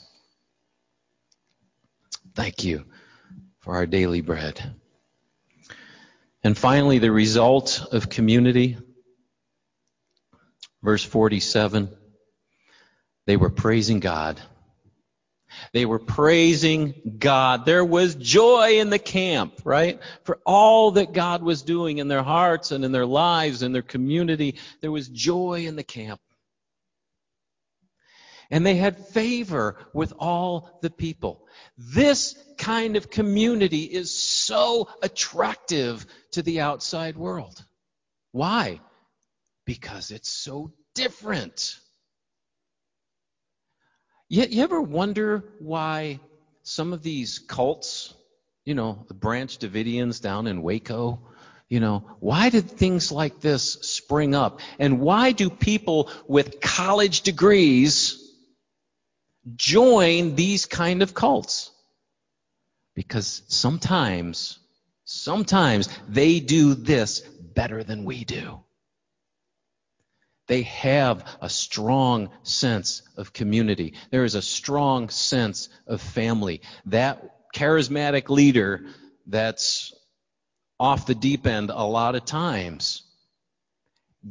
Thank 2.36 2.62
you 2.62 2.84
for 3.58 3.74
our 3.74 3.86
daily 3.86 4.20
bread. 4.20 4.76
And 6.44 6.56
finally, 6.56 7.00
the 7.00 7.10
result 7.10 7.84
of 7.90 8.08
community. 8.08 8.78
Verse 10.84 11.02
47 11.02 11.88
they 13.26 13.36
were 13.36 13.50
praising 13.50 13.98
God. 13.98 14.40
They 15.72 15.86
were 15.86 15.98
praising 15.98 17.16
God. 17.18 17.64
There 17.64 17.84
was 17.84 18.14
joy 18.14 18.80
in 18.80 18.90
the 18.90 18.98
camp, 18.98 19.60
right? 19.64 20.00
For 20.24 20.38
all 20.44 20.92
that 20.92 21.12
God 21.12 21.42
was 21.42 21.62
doing 21.62 21.98
in 21.98 22.08
their 22.08 22.22
hearts 22.22 22.70
and 22.72 22.84
in 22.84 22.92
their 22.92 23.06
lives 23.06 23.62
and 23.62 23.74
their 23.74 23.82
community, 23.82 24.56
there 24.80 24.92
was 24.92 25.08
joy 25.08 25.66
in 25.66 25.76
the 25.76 25.84
camp. 25.84 26.20
And 28.50 28.64
they 28.64 28.76
had 28.76 29.08
favor 29.08 29.76
with 29.92 30.14
all 30.18 30.78
the 30.80 30.90
people. 30.90 31.46
This 31.76 32.34
kind 32.56 32.96
of 32.96 33.10
community 33.10 33.82
is 33.82 34.16
so 34.16 34.88
attractive 35.02 36.06
to 36.32 36.42
the 36.42 36.60
outside 36.60 37.16
world. 37.16 37.62
Why? 38.32 38.80
Because 39.66 40.10
it's 40.10 40.30
so 40.30 40.72
different. 40.94 41.78
You, 44.28 44.44
you 44.48 44.62
ever 44.62 44.80
wonder 44.80 45.42
why 45.58 46.20
some 46.62 46.92
of 46.92 47.02
these 47.02 47.38
cults, 47.38 48.12
you 48.64 48.74
know, 48.74 49.04
the 49.08 49.14
Branch 49.14 49.56
Davidians 49.58 50.20
down 50.20 50.46
in 50.46 50.62
Waco, 50.62 51.20
you 51.68 51.80
know, 51.80 52.04
why 52.20 52.50
did 52.50 52.70
things 52.70 53.12
like 53.12 53.40
this 53.40 53.72
spring 53.72 54.34
up? 54.34 54.60
And 54.78 55.00
why 55.00 55.32
do 55.32 55.50
people 55.50 56.10
with 56.26 56.60
college 56.60 57.22
degrees 57.22 58.32
join 59.56 60.34
these 60.34 60.66
kind 60.66 61.02
of 61.02 61.14
cults? 61.14 61.70
Because 62.94 63.42
sometimes, 63.48 64.58
sometimes 65.04 65.88
they 66.08 66.40
do 66.40 66.74
this 66.74 67.20
better 67.20 67.82
than 67.82 68.04
we 68.04 68.24
do. 68.24 68.60
They 70.48 70.62
have 70.62 71.24
a 71.40 71.48
strong 71.48 72.30
sense 72.42 73.02
of 73.16 73.32
community. 73.32 73.94
There 74.10 74.24
is 74.24 74.34
a 74.34 74.42
strong 74.42 75.08
sense 75.08 75.68
of 75.86 76.00
family. 76.00 76.62
That 76.86 77.52
charismatic 77.54 78.28
leader 78.28 78.86
that's 79.26 79.94
off 80.80 81.06
the 81.06 81.14
deep 81.14 81.46
end 81.46 81.70
a 81.70 81.84
lot 81.84 82.14
of 82.14 82.24
times 82.24 83.02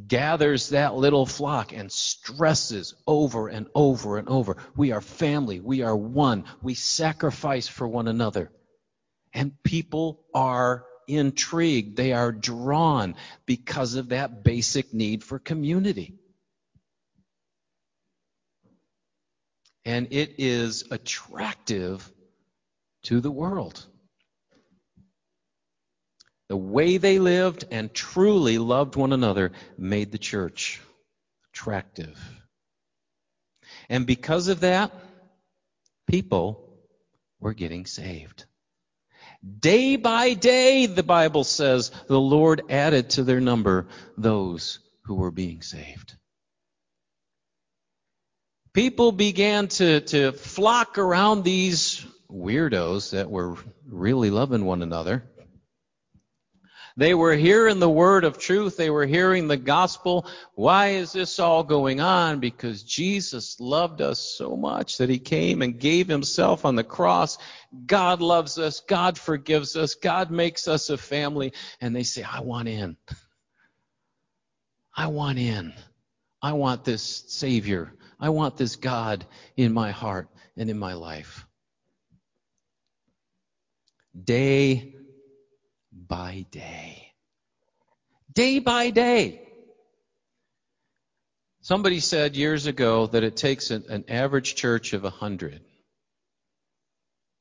gathers 0.07 0.69
that 0.69 0.95
little 0.95 1.25
flock 1.25 1.73
and 1.73 1.91
stresses 1.91 2.93
over 3.05 3.47
and 3.47 3.67
over 3.73 4.17
and 4.17 4.27
over. 4.27 4.57
We 4.75 4.91
are 4.91 5.01
family. 5.01 5.59
We 5.59 5.81
are 5.81 5.95
one. 5.95 6.43
We 6.61 6.73
sacrifice 6.73 7.67
for 7.67 7.87
one 7.87 8.07
another. 8.07 8.51
And 9.33 9.51
people 9.63 10.25
are 10.33 10.85
intrigued. 11.07 11.95
They 11.95 12.13
are 12.13 12.31
drawn 12.31 13.15
because 13.45 13.95
of 13.95 14.09
that 14.09 14.43
basic 14.43 14.93
need 14.93 15.23
for 15.23 15.39
community. 15.39 16.15
And 19.85 20.07
it 20.11 20.35
is 20.37 20.83
attractive 20.91 22.11
to 23.03 23.21
the 23.21 23.31
world. 23.31 23.85
The 26.49 26.57
way 26.57 26.97
they 26.97 27.19
lived 27.19 27.65
and 27.71 27.93
truly 27.93 28.57
loved 28.57 28.95
one 28.95 29.13
another 29.13 29.51
made 29.77 30.11
the 30.11 30.17
church 30.17 30.81
attractive. 31.53 32.19
And 33.89 34.05
because 34.05 34.47
of 34.47 34.61
that, 34.61 34.91
people 36.07 36.69
were 37.39 37.53
getting 37.53 37.85
saved. 37.85 38.45
Day 39.59 39.95
by 39.95 40.33
day, 40.33 40.87
the 40.87 41.03
Bible 41.03 41.43
says, 41.43 41.91
the 42.07 42.19
Lord 42.19 42.63
added 42.69 43.11
to 43.11 43.23
their 43.23 43.39
number 43.39 43.87
those 44.17 44.79
who 45.03 45.15
were 45.15 45.31
being 45.31 45.61
saved. 45.61 46.15
People 48.73 49.11
began 49.11 49.67
to, 49.69 50.01
to 50.01 50.31
flock 50.33 50.97
around 50.97 51.43
these 51.43 52.05
weirdos 52.29 53.11
that 53.11 53.29
were 53.31 53.55
really 53.87 54.29
loving 54.29 54.65
one 54.65 54.81
another. 54.81 55.23
They 56.97 57.13
were 57.13 57.35
hearing 57.35 57.79
the 57.79 57.89
word 57.89 58.23
of 58.23 58.39
truth. 58.39 58.75
They 58.75 58.89
were 58.89 59.05
hearing 59.05 59.47
the 59.47 59.55
gospel. 59.55 60.25
Why 60.55 60.89
is 60.89 61.13
this 61.13 61.37
all 61.37 61.63
going 61.63 62.01
on? 62.01 62.39
Because 62.39 62.81
Jesus 62.81 63.59
loved 63.59 64.01
us 64.01 64.19
so 64.19 64.55
much 64.55 64.97
that 64.97 65.07
he 65.07 65.19
came 65.19 65.61
and 65.61 65.79
gave 65.79 66.07
himself 66.07 66.65
on 66.65 66.75
the 66.75 66.83
cross. 66.83 67.37
God 67.85 68.19
loves 68.19 68.57
us. 68.57 68.79
God 68.79 69.15
forgives 69.15 69.75
us. 69.75 69.93
God 69.93 70.31
makes 70.31 70.67
us 70.67 70.89
a 70.89 70.97
family. 70.97 71.53
And 71.79 71.95
they 71.95 72.01
say, 72.01 72.23
I 72.23 72.39
want 72.39 72.67
in. 72.67 72.97
I 74.95 75.05
want 75.05 75.37
in. 75.37 75.73
I 76.41 76.53
want 76.53 76.83
this 76.83 77.25
Savior. 77.27 77.93
I 78.19 78.29
want 78.29 78.57
this 78.57 78.75
God 78.75 79.23
in 79.55 79.71
my 79.71 79.91
heart 79.91 80.29
and 80.57 80.67
in 80.67 80.79
my 80.79 80.93
life. 80.93 81.45
Day 84.19 84.95
by 86.07 86.45
day. 86.51 87.11
Day 88.33 88.59
by 88.59 88.89
day. 88.91 89.41
Somebody 91.61 91.99
said 91.99 92.35
years 92.35 92.65
ago 92.65 93.07
that 93.07 93.23
it 93.23 93.35
takes 93.35 93.71
an, 93.71 93.85
an 93.89 94.05
average 94.07 94.55
church 94.55 94.93
of 94.93 95.03
a 95.05 95.09
hundred 95.09 95.61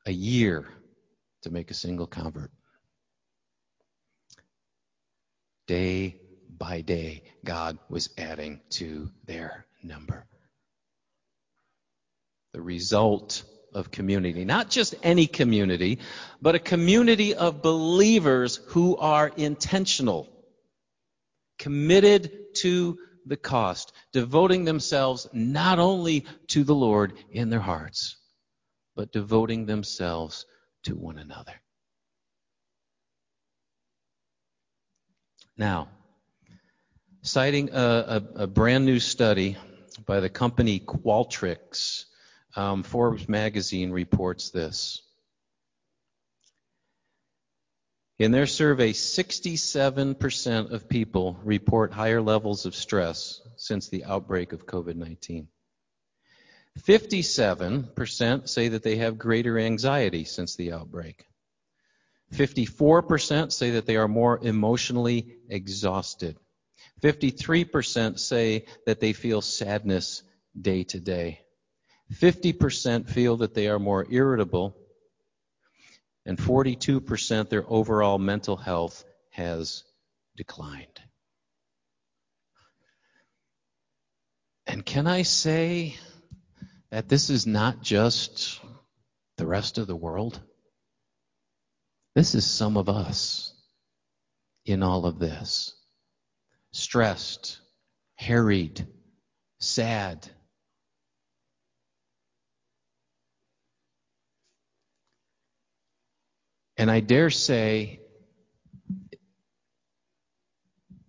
a 0.06 0.12
year 0.12 0.66
to 1.42 1.50
make 1.50 1.70
a 1.70 1.74
single 1.74 2.06
convert. 2.06 2.50
Day 5.66 6.16
by 6.48 6.80
day, 6.80 7.24
God 7.44 7.78
was 7.88 8.08
adding 8.16 8.60
to 8.70 9.10
their 9.26 9.66
number. 9.82 10.26
The 12.52 12.62
result 12.62 13.44
of 13.76 13.90
community. 13.90 14.44
Not 14.44 14.70
just 14.70 14.94
any 15.02 15.26
community, 15.26 15.98
but 16.40 16.54
a 16.54 16.58
community 16.58 17.34
of 17.34 17.62
believers 17.62 18.56
who 18.68 18.96
are 18.96 19.30
intentional, 19.36 20.28
committed 21.58 22.54
to 22.56 22.98
the 23.26 23.36
cost, 23.36 23.92
devoting 24.12 24.64
themselves 24.64 25.28
not 25.32 25.78
only 25.78 26.24
to 26.48 26.64
the 26.64 26.74
Lord 26.74 27.12
in 27.30 27.50
their 27.50 27.60
hearts, 27.60 28.16
but 28.94 29.12
devoting 29.12 29.66
themselves 29.66 30.46
to 30.84 30.94
one 30.94 31.18
another. 31.18 31.52
Now, 35.58 35.88
citing 37.22 37.70
a, 37.72 38.22
a, 38.36 38.42
a 38.42 38.46
brand 38.46 38.86
new 38.86 39.00
study 39.00 39.56
by 40.06 40.20
the 40.20 40.28
company 40.28 40.80
Qualtrics, 40.80 42.04
um, 42.56 42.82
Forbes 42.82 43.28
magazine 43.28 43.90
reports 43.90 44.50
this. 44.50 45.02
In 48.18 48.30
their 48.30 48.46
survey, 48.46 48.94
67% 48.94 50.70
of 50.72 50.88
people 50.88 51.38
report 51.44 51.92
higher 51.92 52.22
levels 52.22 52.64
of 52.64 52.74
stress 52.74 53.42
since 53.56 53.88
the 53.88 54.06
outbreak 54.06 54.54
of 54.54 54.64
COVID 54.66 54.96
19. 54.96 55.48
57% 56.80 58.48
say 58.48 58.68
that 58.68 58.82
they 58.82 58.96
have 58.96 59.18
greater 59.18 59.58
anxiety 59.58 60.24
since 60.24 60.56
the 60.56 60.72
outbreak. 60.72 61.26
54% 62.34 63.52
say 63.52 63.70
that 63.72 63.86
they 63.86 63.96
are 63.96 64.08
more 64.08 64.38
emotionally 64.42 65.36
exhausted. 65.48 66.38
53% 67.02 68.18
say 68.18 68.66
that 68.86 69.00
they 69.00 69.12
feel 69.12 69.40
sadness 69.40 70.22
day 70.58 70.84
to 70.84 71.00
day. 71.00 71.45
50% 72.12 73.08
feel 73.08 73.38
that 73.38 73.54
they 73.54 73.68
are 73.68 73.78
more 73.78 74.06
irritable, 74.08 74.76
and 76.24 76.38
42% 76.38 77.48
their 77.48 77.64
overall 77.68 78.18
mental 78.18 78.56
health 78.56 79.04
has 79.30 79.84
declined. 80.36 81.00
And 84.66 84.84
can 84.84 85.06
I 85.06 85.22
say 85.22 85.96
that 86.90 87.08
this 87.08 87.30
is 87.30 87.46
not 87.46 87.82
just 87.82 88.60
the 89.36 89.46
rest 89.46 89.78
of 89.78 89.86
the 89.86 89.96
world? 89.96 90.40
This 92.14 92.34
is 92.34 92.46
some 92.46 92.76
of 92.76 92.88
us 92.88 93.52
in 94.64 94.82
all 94.82 95.06
of 95.06 95.18
this. 95.18 95.74
Stressed, 96.72 97.58
harried, 98.16 98.86
sad, 99.60 100.28
And 106.76 106.90
I 106.90 107.00
dare 107.00 107.30
say, 107.30 108.00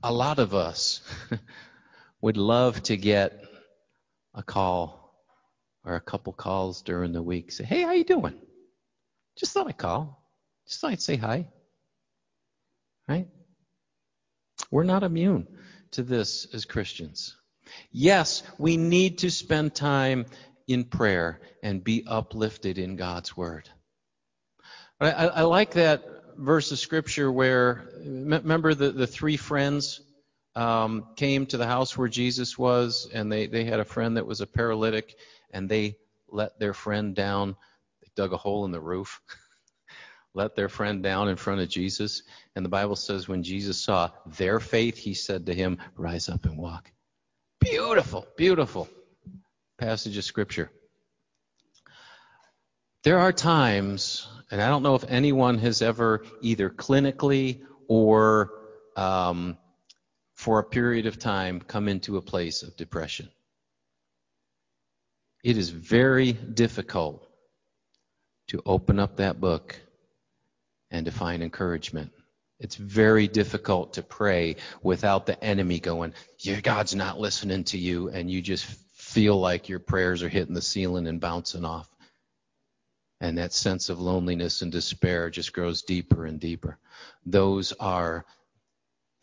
a 0.02 0.14
lot 0.14 0.40
of 0.40 0.54
us 0.54 1.02
would 2.22 2.38
love 2.38 2.82
to 2.84 2.98
get 2.98 3.44
a 4.34 4.44
call 4.44 5.14
or 5.84 5.96
a 5.96 6.02
couple 6.02 6.34
calls 6.34 6.82
during 6.82 7.12
the 7.12 7.22
week. 7.22 7.52
Say, 7.52 7.66
hey, 7.66 7.82
how 7.82 7.92
you 7.92 8.04
doing? 8.04 8.40
Just 9.38 9.54
thought 9.54 9.68
I'd 9.68 9.78
call. 9.78 10.24
Just 10.68 10.82
thought 10.82 10.92
I'd 10.92 11.02
say 11.02 11.16
hi. 11.16 11.48
Right? 13.08 13.28
We're 14.72 14.84
not 14.84 15.04
immune 15.04 15.48
to 15.92 16.04
this 16.04 16.48
as 16.54 16.66
Christians. 16.66 17.36
Yes, 17.92 18.44
we 18.58 18.78
need 18.78 19.20
to 19.20 19.32
spend 19.32 19.76
time 19.76 20.26
in 20.68 20.86
prayer 20.86 21.42
and 21.64 21.84
be 21.84 22.06
uplifted 22.08 22.78
in 22.78 22.96
God's 22.96 23.36
Word. 23.36 23.70
I, 25.00 25.12
I, 25.12 25.42
like 25.44 25.74
that 25.74 26.04
verse 26.38 26.72
of 26.72 26.80
scripture 26.80 27.32
where, 27.32 27.88
remember 28.04 28.74
the, 28.74 28.92
the 28.92 29.06
three 29.06 29.38
friends 29.38 30.02
um, 30.56 31.10
came 31.16 31.46
to 31.48 31.58
the 31.58 31.68
house 31.68 31.96
where 31.96 32.08
Jesus 32.08 32.58
was, 32.58 33.08
and 33.14 33.32
they, 33.32 33.46
they 33.46 33.64
had 33.64 33.80
a 33.80 33.86
friend 33.86 34.18
that 34.18 34.26
was 34.26 34.42
a 34.42 34.48
paralytic, 34.48 35.16
and 35.52 35.70
they 35.70 35.98
let 36.30 36.58
their 36.60 36.74
friend 36.74 37.16
down. 37.16 37.56
They 38.02 38.10
dug 38.16 38.34
a 38.34 38.38
hole 38.38 38.66
in 38.66 38.72
the 38.72 38.80
roof, 38.80 39.22
let 40.34 40.56
their 40.56 40.70
friend 40.70 41.04
down 41.04 41.30
in 41.30 41.36
front 41.36 41.62
of 41.62 41.70
Jesus. 41.70 42.24
And 42.56 42.66
the 42.66 42.70
Bible 42.70 42.96
says 42.96 43.28
when 43.28 43.44
Jesus 43.44 43.80
saw 43.80 44.10
their 44.26 44.60
faith, 44.60 44.98
he 44.98 45.14
said 45.14 45.46
to 45.46 45.54
him, 45.54 45.78
Rise 45.96 46.28
up 46.28 46.46
and 46.46 46.58
walk. 46.58 46.92
Beautiful, 47.60 48.26
beautiful 48.36 48.90
passage 49.78 50.18
of 50.18 50.24
scripture. 50.24 50.72
There 53.08 53.20
are 53.20 53.32
times 53.32 54.28
and 54.52 54.62
I 54.62 54.67
don't 54.67 54.84
know 54.84 54.93
if 54.96 55.06
anyone 55.08 55.60
has 55.60 55.82
ever 55.82 56.26
either 56.41 56.70
clinically 56.70 57.62
or 57.88 58.52
um, 58.98 59.58
for 60.36 60.60
a 60.60 60.63
period 60.65 61.06
of 61.06 61.17
time 61.17 61.62
come 61.62 61.88
into 61.88 62.17
a 62.17 62.22
place 62.22 62.63
of 62.63 62.76
depression. 62.76 63.30
It 65.41 65.58
is 65.58 65.70
very 65.70 66.34
difficult 66.34 67.26
to 68.50 68.62
open 68.65 69.00
up 69.00 69.15
that 69.15 69.39
book 69.39 69.80
and 70.91 71.06
to 71.06 71.12
find 71.13 71.41
encouragement. 71.41 72.12
It's 72.60 72.76
very 72.76 73.30
difficult 73.30 73.93
to 73.93 74.04
pray 74.04 74.58
without 74.84 75.26
the 75.26 75.41
enemy 75.41 75.80
going, 75.80 76.13
Your 76.39 76.60
God's 76.60 76.93
not 76.93 77.22
listening 77.22 77.63
to 77.72 77.78
you, 77.78 78.10
and 78.10 78.30
you 78.30 78.41
just 78.41 78.65
feel 78.65 79.39
like 79.39 79.70
your 79.70 79.80
prayers 79.80 80.24
are 80.24 80.28
hitting 80.28 80.54
the 80.54 80.62
ceiling 80.62 81.08
and 81.08 81.22
bouncing 81.22 81.63
off. 81.63 81.88
And 83.20 83.38
that 83.38 83.54
sense 83.54 83.90
of 83.90 84.00
loneliness 84.00 84.62
and 84.62 84.72
despair 84.72 85.30
just 85.30 85.54
grows 85.54 85.82
deeper 85.82 86.26
and 86.26 86.40
deeper. 86.40 86.78
Those 87.26 87.74
are 87.74 88.26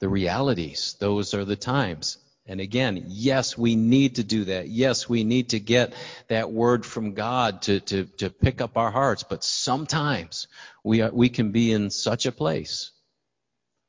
the 0.01 0.09
realities. 0.09 0.97
Those 0.99 1.33
are 1.35 1.45
the 1.45 1.57
times. 1.57 2.19
And 2.47 2.61
again, 2.61 3.05
yes, 3.07 3.57
we 3.57 3.77
need 3.77 4.17
to 4.17 4.25
do 4.25 4.45
that. 4.47 4.69
Yes, 4.69 5.09
we 5.09 5.25
need 5.25 5.51
to 5.51 5.61
get 5.61 5.95
that 6.29 6.51
word 6.51 6.85
from 6.85 7.15
God 7.15 7.63
to, 7.63 7.81
to, 7.81 8.05
to 8.19 8.31
pick 8.31 8.61
up 8.61 8.77
our 8.77 8.91
hearts. 8.91 9.23
But 9.23 9.45
sometimes 9.45 10.49
we, 10.83 11.01
are, 11.01 11.11
we 11.11 11.29
can 11.29 11.53
be 11.53 11.73
in 11.73 11.91
such 11.91 12.27
a 12.27 12.33
place 12.33 12.91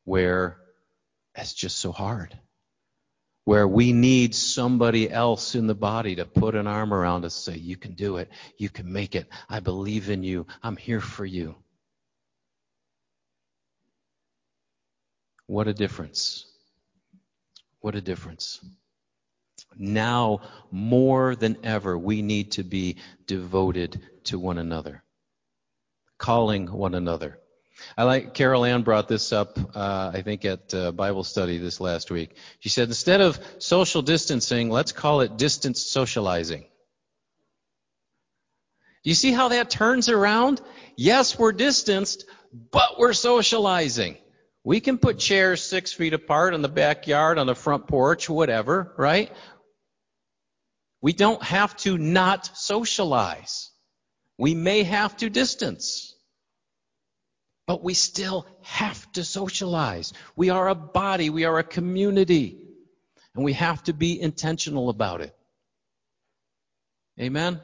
where 0.05 0.57
it's 1.35 1.53
just 1.53 1.79
so 1.79 1.91
hard 1.91 2.37
where 3.45 3.67
we 3.67 3.93
need 3.93 4.35
somebody 4.35 5.09
else 5.09 5.55
in 5.55 5.67
the 5.67 5.75
body 5.75 6.15
to 6.15 6.25
put 6.25 6.55
an 6.55 6.67
arm 6.67 6.93
around 6.93 7.23
us 7.25 7.47
and 7.47 7.55
say, 7.55 7.61
You 7.61 7.77
can 7.77 7.93
do 7.93 8.17
it. 8.17 8.29
You 8.57 8.69
can 8.69 8.91
make 8.91 9.15
it. 9.15 9.27
I 9.47 9.59
believe 9.59 10.09
in 10.09 10.23
you. 10.23 10.47
I'm 10.61 10.75
here 10.75 11.01
for 11.01 11.25
you. 11.25 11.55
What 15.47 15.67
a 15.67 15.73
difference. 15.73 16.45
What 17.81 17.95
a 17.95 18.01
difference. 18.01 18.59
Now, 19.77 20.41
more 20.71 21.35
than 21.35 21.57
ever, 21.63 21.97
we 21.97 22.21
need 22.21 22.53
to 22.53 22.63
be 22.63 22.97
devoted 23.27 24.01
to 24.25 24.39
one 24.39 24.57
another, 24.57 25.03
calling 26.17 26.71
one 26.71 26.95
another, 26.95 27.39
I 27.97 28.03
like 28.03 28.33
Carol 28.33 28.65
Ann 28.65 28.83
brought 28.83 29.07
this 29.07 29.33
up, 29.33 29.57
uh, 29.75 30.11
I 30.13 30.21
think, 30.21 30.45
at 30.45 30.73
uh, 30.73 30.91
Bible 30.91 31.23
study 31.23 31.57
this 31.57 31.79
last 31.79 32.09
week. 32.11 32.35
She 32.59 32.69
said 32.69 32.87
instead 32.87 33.21
of 33.21 33.39
social 33.57 34.01
distancing, 34.01 34.69
let's 34.69 34.91
call 34.91 35.21
it 35.21 35.37
distance 35.37 35.81
socializing. 35.81 36.65
You 39.03 39.13
see 39.13 39.31
how 39.31 39.49
that 39.49 39.69
turns 39.69 40.09
around? 40.09 40.61
Yes, 40.95 41.37
we're 41.37 41.51
distanced, 41.51 42.25
but 42.71 42.97
we're 42.97 43.13
socializing. 43.13 44.17
We 44.63 44.79
can 44.79 44.97
put 44.97 45.19
chairs 45.19 45.61
six 45.61 45.93
feet 45.93 46.13
apart 46.13 46.55
in 46.55 46.63
the 46.63 46.69
backyard, 46.69 47.37
on 47.37 47.45
the 47.45 47.53
front 47.53 47.87
porch, 47.87 48.29
whatever, 48.29 48.95
right? 48.97 49.31
We 51.01 51.13
don't 51.13 51.43
have 51.43 51.75
to 51.77 51.99
not 51.99 52.57
socialize. 52.57 53.69
We 54.39 54.55
may 54.55 54.81
have 54.81 55.15
to 55.17 55.29
distance. 55.29 56.14
But 57.67 57.83
we 57.83 57.93
still 57.93 58.45
have 58.61 59.11
to 59.13 59.23
socialize. 59.23 60.13
We 60.35 60.49
are 60.49 60.67
a 60.67 60.75
body, 60.75 61.29
we 61.29 61.45
are 61.45 61.57
a 61.57 61.63
community, 61.63 62.59
and 63.35 63.43
we 63.43 63.53
have 63.53 63.83
to 63.83 63.93
be 63.93 64.19
intentional 64.19 64.89
about 64.89 65.21
it. 65.21 65.35
Amen? 67.19 67.61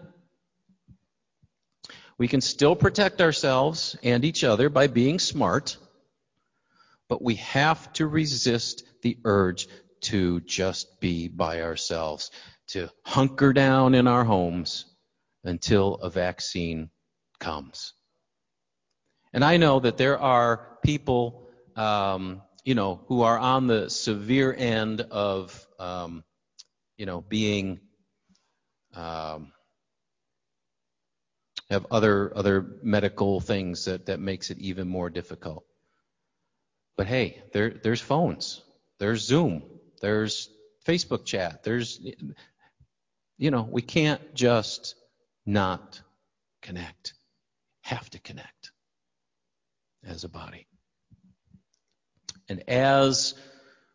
We 2.17 2.27
can 2.27 2.41
still 2.41 2.75
protect 2.75 3.21
ourselves 3.21 3.95
and 4.03 4.23
each 4.23 4.43
other 4.43 4.69
by 4.69 4.87
being 4.87 5.19
smart, 5.19 5.77
but 7.09 7.21
we 7.21 7.35
have 7.35 7.91
to 7.93 8.07
resist 8.07 8.83
the 9.01 9.17
urge 9.25 9.67
to 10.01 10.39
just 10.41 10.99
be 10.99 11.27
by 11.27 11.61
ourselves, 11.61 12.31
to 12.67 12.89
hunker 13.05 13.53
down 13.53 13.95
in 13.95 14.07
our 14.07 14.23
homes 14.23 14.85
until 15.43 15.95
a 15.95 16.09
vaccine 16.09 16.89
comes. 17.39 17.93
And 19.33 19.43
I 19.45 19.57
know 19.57 19.79
that 19.79 19.97
there 19.97 20.19
are 20.19 20.77
people, 20.83 21.49
um, 21.75 22.41
you 22.65 22.75
know, 22.75 23.01
who 23.07 23.21
are 23.21 23.37
on 23.37 23.67
the 23.67 23.89
severe 23.89 24.53
end 24.53 25.01
of, 25.01 25.67
um, 25.79 26.23
you 26.97 27.05
know, 27.05 27.21
being, 27.21 27.79
um, 28.93 29.53
have 31.69 31.85
other 31.89 32.35
other 32.35 32.75
medical 32.83 33.39
things 33.39 33.85
that 33.85 34.07
that 34.07 34.19
makes 34.19 34.51
it 34.51 34.57
even 34.57 34.89
more 34.89 35.09
difficult. 35.09 35.63
But 36.97 37.07
hey, 37.07 37.41
there 37.53 37.69
there's 37.69 38.01
phones, 38.01 38.61
there's 38.99 39.21
Zoom, 39.21 39.63
there's 40.01 40.49
Facebook 40.85 41.23
chat, 41.23 41.63
there's, 41.63 42.01
you 43.37 43.51
know, 43.51 43.67
we 43.71 43.81
can't 43.81 44.35
just 44.35 44.95
not 45.45 46.01
connect. 46.61 47.13
Have 47.83 48.09
to 48.09 48.19
connect 48.19 48.60
as 50.05 50.23
a 50.23 50.29
body. 50.29 50.67
And 52.49 52.69
as 52.69 53.33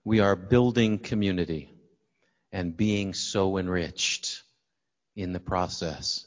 we 0.04 0.20
are 0.20 0.36
building 0.36 0.98
community 0.98 1.70
and 2.52 2.76
being 2.76 3.12
so 3.12 3.58
enriched 3.58 4.42
in 5.14 5.32
the 5.32 5.40
process, 5.40 6.26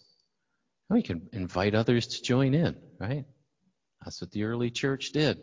we 0.89 1.01
can 1.01 1.29
invite 1.31 1.75
others 1.75 2.07
to 2.07 2.23
join 2.23 2.53
in, 2.53 2.75
right? 2.99 3.25
That's 4.03 4.21
what 4.21 4.31
the 4.31 4.43
early 4.43 4.69
church 4.69 5.11
did. 5.11 5.39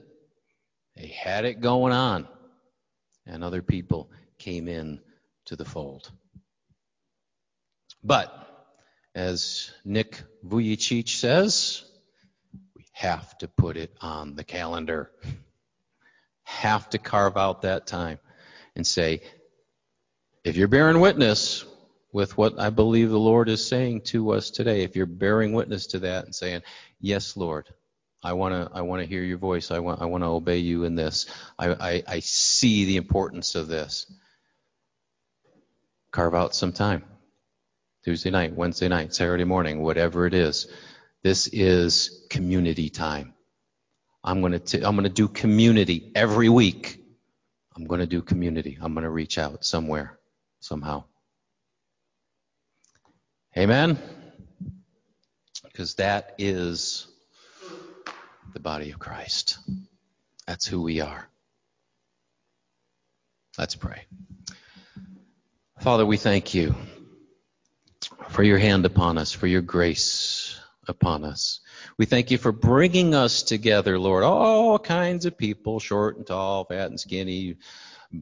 They 0.96 1.08
had 1.08 1.44
it 1.44 1.60
going 1.60 1.92
on, 1.92 2.26
and 3.26 3.44
other 3.44 3.62
people 3.62 4.10
came 4.38 4.66
in 4.68 5.00
to 5.46 5.56
the 5.56 5.64
fold. 5.64 6.10
But, 8.02 8.32
as 9.14 9.70
Nick 9.84 10.22
Vujicic 10.44 11.08
says, 11.08 11.84
have 13.06 13.38
to 13.38 13.46
put 13.46 13.76
it 13.76 13.96
on 14.00 14.34
the 14.34 14.42
calendar. 14.42 15.10
Have 16.42 16.90
to 16.90 16.98
carve 16.98 17.36
out 17.36 17.62
that 17.62 17.86
time 17.86 18.18
and 18.74 18.86
say, 18.86 19.22
if 20.44 20.56
you're 20.56 20.68
bearing 20.68 21.00
witness 21.00 21.64
with 22.12 22.36
what 22.36 22.58
I 22.58 22.70
believe 22.70 23.10
the 23.10 23.18
Lord 23.18 23.48
is 23.48 23.66
saying 23.66 24.02
to 24.12 24.32
us 24.32 24.50
today, 24.50 24.82
if 24.82 24.96
you're 24.96 25.06
bearing 25.06 25.52
witness 25.52 25.86
to 25.88 26.00
that 26.00 26.24
and 26.24 26.34
saying, 26.34 26.62
yes, 27.00 27.36
Lord, 27.36 27.68
I 28.24 28.32
want 28.32 28.54
to 28.54 28.76
I 28.76 28.80
want 28.82 29.02
to 29.02 29.08
hear 29.08 29.22
your 29.22 29.38
voice. 29.38 29.70
I 29.70 29.78
want 29.78 30.02
I 30.02 30.06
want 30.06 30.24
to 30.24 30.28
obey 30.28 30.58
you 30.58 30.84
in 30.84 30.96
this. 30.96 31.26
I, 31.58 31.68
I, 31.68 32.02
I 32.08 32.20
see 32.20 32.86
the 32.86 32.96
importance 32.96 33.54
of 33.54 33.68
this. 33.68 34.10
Carve 36.10 36.34
out 36.34 36.54
some 36.54 36.72
time. 36.72 37.04
Tuesday 38.04 38.30
night, 38.30 38.54
Wednesday 38.54 38.88
night, 38.88 39.14
Saturday 39.14 39.44
morning, 39.44 39.82
whatever 39.82 40.26
it 40.26 40.34
is. 40.34 40.68
This 41.22 41.48
is 41.48 42.26
community 42.30 42.88
time. 42.88 43.34
I'm 44.22 44.40
going 44.40 44.58
to 44.58 44.86
I'm 44.86 44.96
going 44.96 45.04
to 45.04 45.14
do 45.14 45.28
community 45.28 46.10
every 46.14 46.48
week. 46.48 47.00
I'm 47.76 47.86
going 47.86 48.00
to 48.00 48.06
do 48.06 48.22
community. 48.22 48.78
I'm 48.80 48.94
going 48.94 49.04
to 49.04 49.10
reach 49.10 49.38
out 49.38 49.64
somewhere, 49.64 50.18
somehow. 50.60 51.04
Amen. 53.56 53.98
Because 55.62 55.94
that 55.94 56.34
is 56.38 57.06
the 58.52 58.60
body 58.60 58.90
of 58.90 58.98
Christ. 58.98 59.58
That's 60.46 60.66
who 60.66 60.82
we 60.82 61.00
are. 61.00 61.28
Let's 63.58 63.74
pray. 63.74 64.04
Father, 65.80 66.04
we 66.04 66.16
thank 66.16 66.52
you 66.54 66.74
for 68.28 68.42
your 68.42 68.58
hand 68.58 68.84
upon 68.84 69.18
us, 69.18 69.32
for 69.32 69.46
your 69.46 69.62
grace 69.62 70.45
upon 70.88 71.24
us. 71.24 71.60
We 71.98 72.06
thank 72.06 72.30
you 72.30 72.38
for 72.38 72.52
bringing 72.52 73.14
us 73.14 73.42
together, 73.42 73.98
Lord, 73.98 74.24
all 74.24 74.78
kinds 74.78 75.26
of 75.26 75.36
people, 75.38 75.80
short 75.80 76.16
and 76.16 76.26
tall, 76.26 76.64
fat 76.64 76.88
and 76.90 77.00
skinny, 77.00 77.56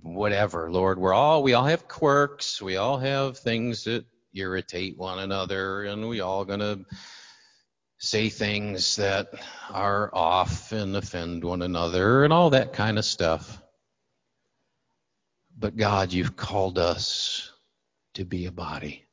whatever, 0.02 0.70
Lord. 0.70 0.98
We're 0.98 1.14
all 1.14 1.42
we 1.42 1.54
all 1.54 1.66
have 1.66 1.88
quirks, 1.88 2.60
we 2.60 2.76
all 2.76 2.98
have 2.98 3.38
things 3.38 3.84
that 3.84 4.04
irritate 4.34 4.98
one 4.98 5.18
another, 5.18 5.84
and 5.84 6.08
we 6.08 6.20
all 6.20 6.44
gonna 6.44 6.78
say 7.98 8.28
things 8.28 8.96
that 8.96 9.28
are 9.70 10.10
off 10.14 10.72
and 10.72 10.96
offend 10.96 11.44
one 11.44 11.62
another 11.62 12.24
and 12.24 12.32
all 12.32 12.50
that 12.50 12.72
kind 12.72 12.98
of 12.98 13.04
stuff. 13.04 13.60
But 15.56 15.76
God, 15.76 16.12
you've 16.12 16.36
called 16.36 16.78
us 16.78 17.50
to 18.14 18.24
be 18.24 18.46
a 18.46 18.52
body. 18.52 19.04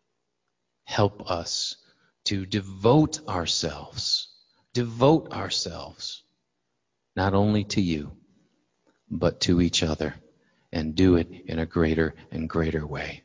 Help 0.86 1.30
us 1.32 1.78
to 2.26 2.46
devote 2.46 3.28
ourselves, 3.28 4.30
devote 4.74 5.32
ourselves 5.34 6.24
not 7.16 7.34
only 7.34 7.64
to 7.66 7.82
you, 7.82 8.12
but 9.10 9.42
to 9.42 9.62
each 9.62 9.84
other, 9.84 10.16
and 10.72 10.96
do 10.96 11.16
it 11.16 11.28
in 11.46 11.60
a 11.60 11.66
greater 11.66 12.16
and 12.32 12.50
greater 12.50 12.86
way 12.86 13.24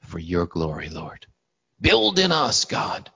for 0.00 0.18
your 0.18 0.46
glory, 0.46 0.88
Lord. 0.88 1.26
Build 1.80 2.18
in 2.18 2.32
us, 2.32 2.64
God, 2.64 3.10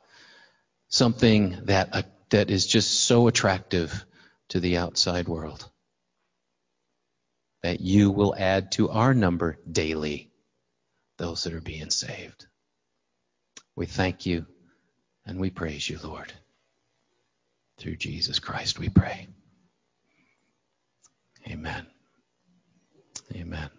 something 0.89 1.59
that, 1.65 1.89
uh, 1.93 2.03
that 2.31 2.51
is 2.51 2.67
just 2.67 3.05
so 3.05 3.27
attractive 3.27 4.05
to 4.51 4.61
the 4.61 4.77
outside 4.77 5.27
world. 5.27 5.69
That 7.63 7.81
you 7.81 8.11
will 8.11 8.35
add 8.37 8.73
to 8.73 8.91
our 8.91 9.15
number 9.15 9.59
daily 9.71 10.31
those 11.19 11.45
that 11.45 11.55
are 11.55 11.61
being 11.61 11.91
saved. 11.91 12.47
We 13.75 13.87
thank 13.87 14.27
you 14.27 14.47
and 15.27 15.39
we 15.39 15.51
praise 15.51 15.89
you, 15.89 15.99
Lord. 16.03 16.33
Through 17.79 17.97
Jesus 17.97 18.39
Christ 18.39 18.79
we 18.79 18.89
pray. 18.89 19.29
Amen. 21.49 21.87
Amen. 23.35 23.71